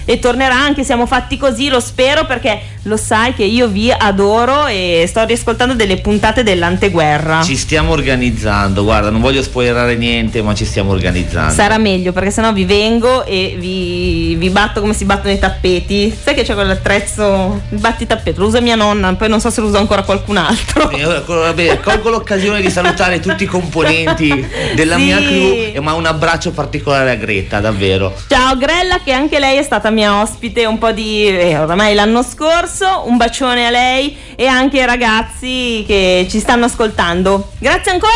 E 0.05 0.19
tornerà 0.19 0.55
anche, 0.55 0.83
siamo 0.83 1.05
fatti 1.07 1.35
così, 1.37 1.67
lo 1.67 1.79
spero 1.79 2.25
perché 2.25 2.61
lo 2.83 2.95
sai 2.95 3.33
che 3.33 3.43
io 3.43 3.67
vi 3.67 3.91
adoro 3.91 4.67
e 4.67 5.05
sto 5.07 5.25
riascoltando 5.25 5.73
delle 5.73 5.97
puntate 5.97 6.43
dell'anteguerra. 6.43 7.41
Ci 7.41 7.55
stiamo 7.57 7.91
organizzando, 7.91 8.83
guarda, 8.83 9.09
non 9.09 9.19
voglio 9.19 9.41
spoilerare 9.41 9.95
niente, 9.95 10.43
ma 10.43 10.53
ci 10.53 10.63
stiamo 10.65 10.91
organizzando. 10.91 11.51
Sarà 11.53 11.79
meglio 11.79 12.11
perché 12.11 12.29
sennò 12.29 12.53
vi 12.53 12.65
vengo 12.65 13.25
e 13.25 13.55
vi, 13.57 14.35
vi 14.35 14.49
batto 14.51 14.79
come 14.79 14.93
si 14.93 15.05
battono 15.05 15.33
i 15.33 15.39
tappeti. 15.39 16.15
Sai 16.23 16.35
che 16.35 16.43
c'è 16.43 16.53
quell'attrezzo, 16.53 17.61
il 17.69 17.79
battitappeto, 17.79 18.39
lo 18.41 18.47
usa 18.47 18.59
mia 18.61 18.75
nonna, 18.75 19.13
poi 19.15 19.29
non 19.29 19.39
so 19.39 19.49
se 19.49 19.61
lo 19.61 19.67
usa 19.67 19.79
ancora 19.79 20.03
qualcun 20.03 20.37
altro. 20.37 20.91
Vabbè, 21.25 21.79
colgo 21.79 22.09
l'occasione 22.11 22.61
di 22.61 22.69
salutare 22.69 23.19
tutti 23.19 23.43
i 23.43 23.47
componenti 23.47 24.47
della 24.75 24.97
Sì. 24.97 25.03
mia 25.03 25.17
crew, 25.17 25.71
e 25.73 25.79
ma 25.81 25.93
un 25.93 26.05
abbraccio 26.05 26.51
particolare 26.51 27.09
a 27.09 27.15
Greta, 27.15 27.59
davvero. 27.59 28.13
Ciao 28.27 28.55
Grella 28.55 28.99
che 29.03 29.11
anche 29.11 29.39
lei 29.39 29.57
è 29.57 29.63
stata 29.63 29.89
mia 29.95 30.21
ospite 30.21 30.65
un 30.65 30.77
po' 30.77 30.91
di 30.91 31.25
eh, 31.27 31.57
oramai 31.57 31.95
l'anno 31.95 32.21
scorso, 32.21 33.03
un 33.05 33.17
bacione 33.17 33.65
a 33.65 33.71
lei 33.71 34.15
e 34.35 34.45
anche 34.45 34.81
ai 34.81 34.85
ragazzi 34.85 35.83
che 35.87 36.27
ci 36.29 36.39
stanno 36.39 36.65
ascoltando. 36.65 37.53
Grazie 37.57 37.91
ancora, 37.91 38.13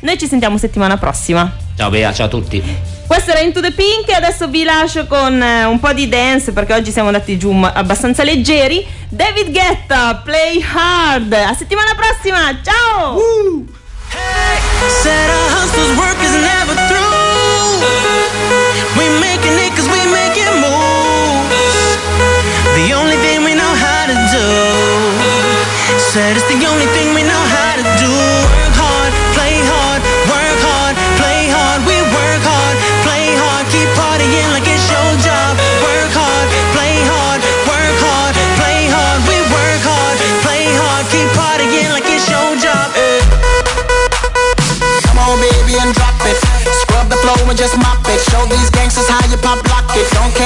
noi 0.00 0.16
ci 0.18 0.28
sentiamo 0.28 0.58
settimana 0.58 0.96
prossima. 0.96 1.50
Ciao 1.76 1.90
Bea, 1.90 2.12
ciao 2.12 2.26
a 2.26 2.28
tutti. 2.28 2.62
Questo 3.06 3.30
era 3.30 3.40
Into 3.40 3.60
the 3.60 3.72
Pink 3.72 4.08
e 4.08 4.14
adesso 4.14 4.46
vi 4.46 4.62
lascio 4.62 5.06
con 5.06 5.42
eh, 5.42 5.64
un 5.64 5.80
po' 5.80 5.92
di 5.92 6.08
dance 6.08 6.52
perché 6.52 6.74
oggi 6.74 6.92
siamo 6.92 7.08
andati 7.08 7.36
giù 7.36 7.50
abbastanza 7.50 8.22
leggeri. 8.22 8.86
David 9.08 9.50
Guetta, 9.50 10.22
Play 10.24 10.64
Hard. 10.74 11.32
A 11.32 11.54
settimana 11.54 11.94
prossima, 11.96 12.60
ciao! 12.62 13.18
Said 15.02 15.30
our 15.30 15.52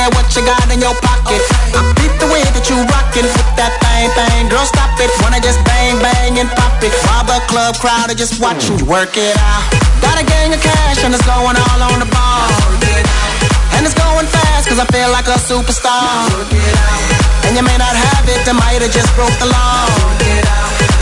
it. 0.07 0.13
Care 0.13 0.23
what 0.23 0.37
you 0.37 0.43
got 0.47 0.71
in 0.71 0.81
your 0.81 0.95
pocket. 1.03 1.43
I 1.75 1.83
beat 1.99 2.15
the 2.23 2.31
way 2.31 2.43
that 2.55 2.65
you 2.71 2.77
rockin' 2.79 3.27
with 3.27 3.51
that 3.59 3.75
thing, 3.83 4.11
thing. 4.15 4.49
Girl, 4.49 4.67
stop 4.67 4.95
it. 5.03 5.11
Wanna 5.23 5.41
just 5.41 5.59
bang, 5.65 5.99
bang 5.99 6.39
and 6.39 6.49
pop 6.51 6.79
it. 6.83 6.93
While 7.07 7.25
the 7.27 7.43
club 7.51 7.77
crowd 7.79 8.11
are 8.11 8.19
just 8.19 8.41
watching 8.41 8.79
you 8.79 8.87
work 8.87 9.17
it 9.17 9.37
out. 9.39 9.67
Got 10.03 10.21
a 10.21 10.25
gang 10.25 10.55
of 10.55 10.61
cash 10.63 11.03
and 11.03 11.15
it's 11.15 11.25
going 11.27 11.57
all 11.57 11.81
on 11.91 11.99
the 11.99 12.11
ball. 12.11 12.51
And 13.75 13.83
it's 13.83 13.95
going 13.95 14.27
fast 14.27 14.69
cause 14.69 14.79
I 14.79 14.87
feel 14.95 15.11
like 15.11 15.27
a 15.27 15.39
superstar. 15.43 16.31
And 17.47 17.57
you 17.57 17.63
may 17.63 17.79
not 17.79 17.95
have 17.95 18.27
it, 18.29 18.47
I 18.47 18.55
might 18.55 18.83
have 18.83 18.93
just 18.93 19.11
broke 19.15 19.35
the 19.43 19.51
law. 19.51 19.87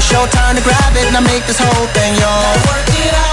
It's 0.01 0.11
your 0.11 0.27
turn 0.29 0.57
to 0.57 0.63
grab 0.63 0.93
it 0.97 1.07
and 1.09 1.17
I 1.17 1.21
make 1.21 1.45
this 1.47 1.61
whole 1.61 1.89
thing 1.93 2.13
yours. 2.17 3.24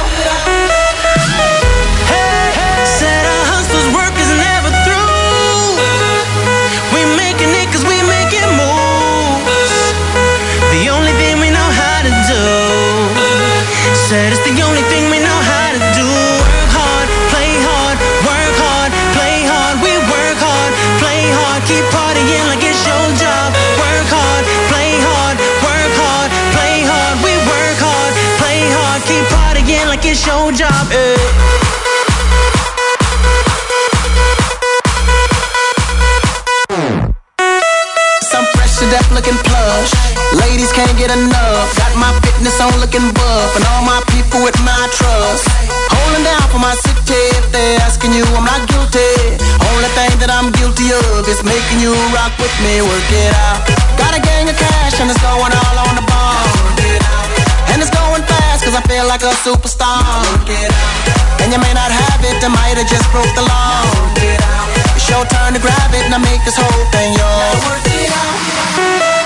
It's 30.22 30.28
your 30.28 30.52
job. 30.54 30.88
eh. 30.92 31.18
To 38.82 39.14
looking 39.14 39.38
plush. 39.46 39.94
Ladies 40.42 40.74
can't 40.74 40.98
get 40.98 41.12
enough. 41.14 41.70
Got 41.78 41.94
my 42.02 42.10
fitness 42.26 42.60
on 42.60 42.74
looking 42.82 43.14
buff. 43.14 43.56
And 43.56 43.64
all 43.70 43.84
my 43.86 44.02
people 44.10 44.42
with 44.42 44.58
my 44.66 44.90
trust. 44.98 45.46
Holding 45.94 46.24
down 46.24 46.42
for 46.50 46.58
my 46.58 46.74
city. 46.82 47.22
If 47.38 47.52
they're 47.52 47.80
asking 47.82 48.14
you, 48.14 48.26
I'm 48.34 48.46
not 48.46 48.68
guilty. 48.68 49.38
Only 49.70 49.90
thing 49.94 50.18
that 50.18 50.34
I'm 50.34 50.50
guilty 50.52 50.90
of 50.98 51.30
is 51.30 51.44
making 51.46 51.78
you 51.78 51.94
rock 52.10 52.34
with 52.42 52.54
me. 52.66 52.82
Work 52.82 53.10
it 53.14 53.34
out. 53.46 53.62
Got 54.02 54.18
a 54.18 54.22
gang 54.22 54.50
of 54.50 54.58
cash 54.58 54.98
and 55.00 55.12
it's 55.12 55.22
going 55.22 55.54
all 55.54 55.78
on 55.86 55.94
the 55.94 56.06
ball 56.10 56.71
fast 58.62 58.62
cause 58.62 58.76
I 58.76 58.82
feel 58.88 59.08
like 59.08 59.22
a 59.22 59.34
superstar. 59.42 60.02
And 61.42 61.52
you 61.52 61.60
may 61.60 61.74
not 61.74 61.92
have 61.92 62.24
it, 62.24 62.44
I 62.44 62.48
might 62.48 62.78
have 62.78 62.88
just 62.88 63.10
broke 63.12 63.34
the 63.36 63.42
law. 63.42 63.84
It's 64.96 65.10
your 65.10 65.26
turn 65.26 65.54
to 65.54 65.60
grab 65.60 65.94
it 65.94 66.06
and 66.06 66.14
I 66.14 66.18
make 66.18 66.44
this 66.46 66.58
whole 66.58 66.86
thing 66.92 67.14
yours. 67.14 69.21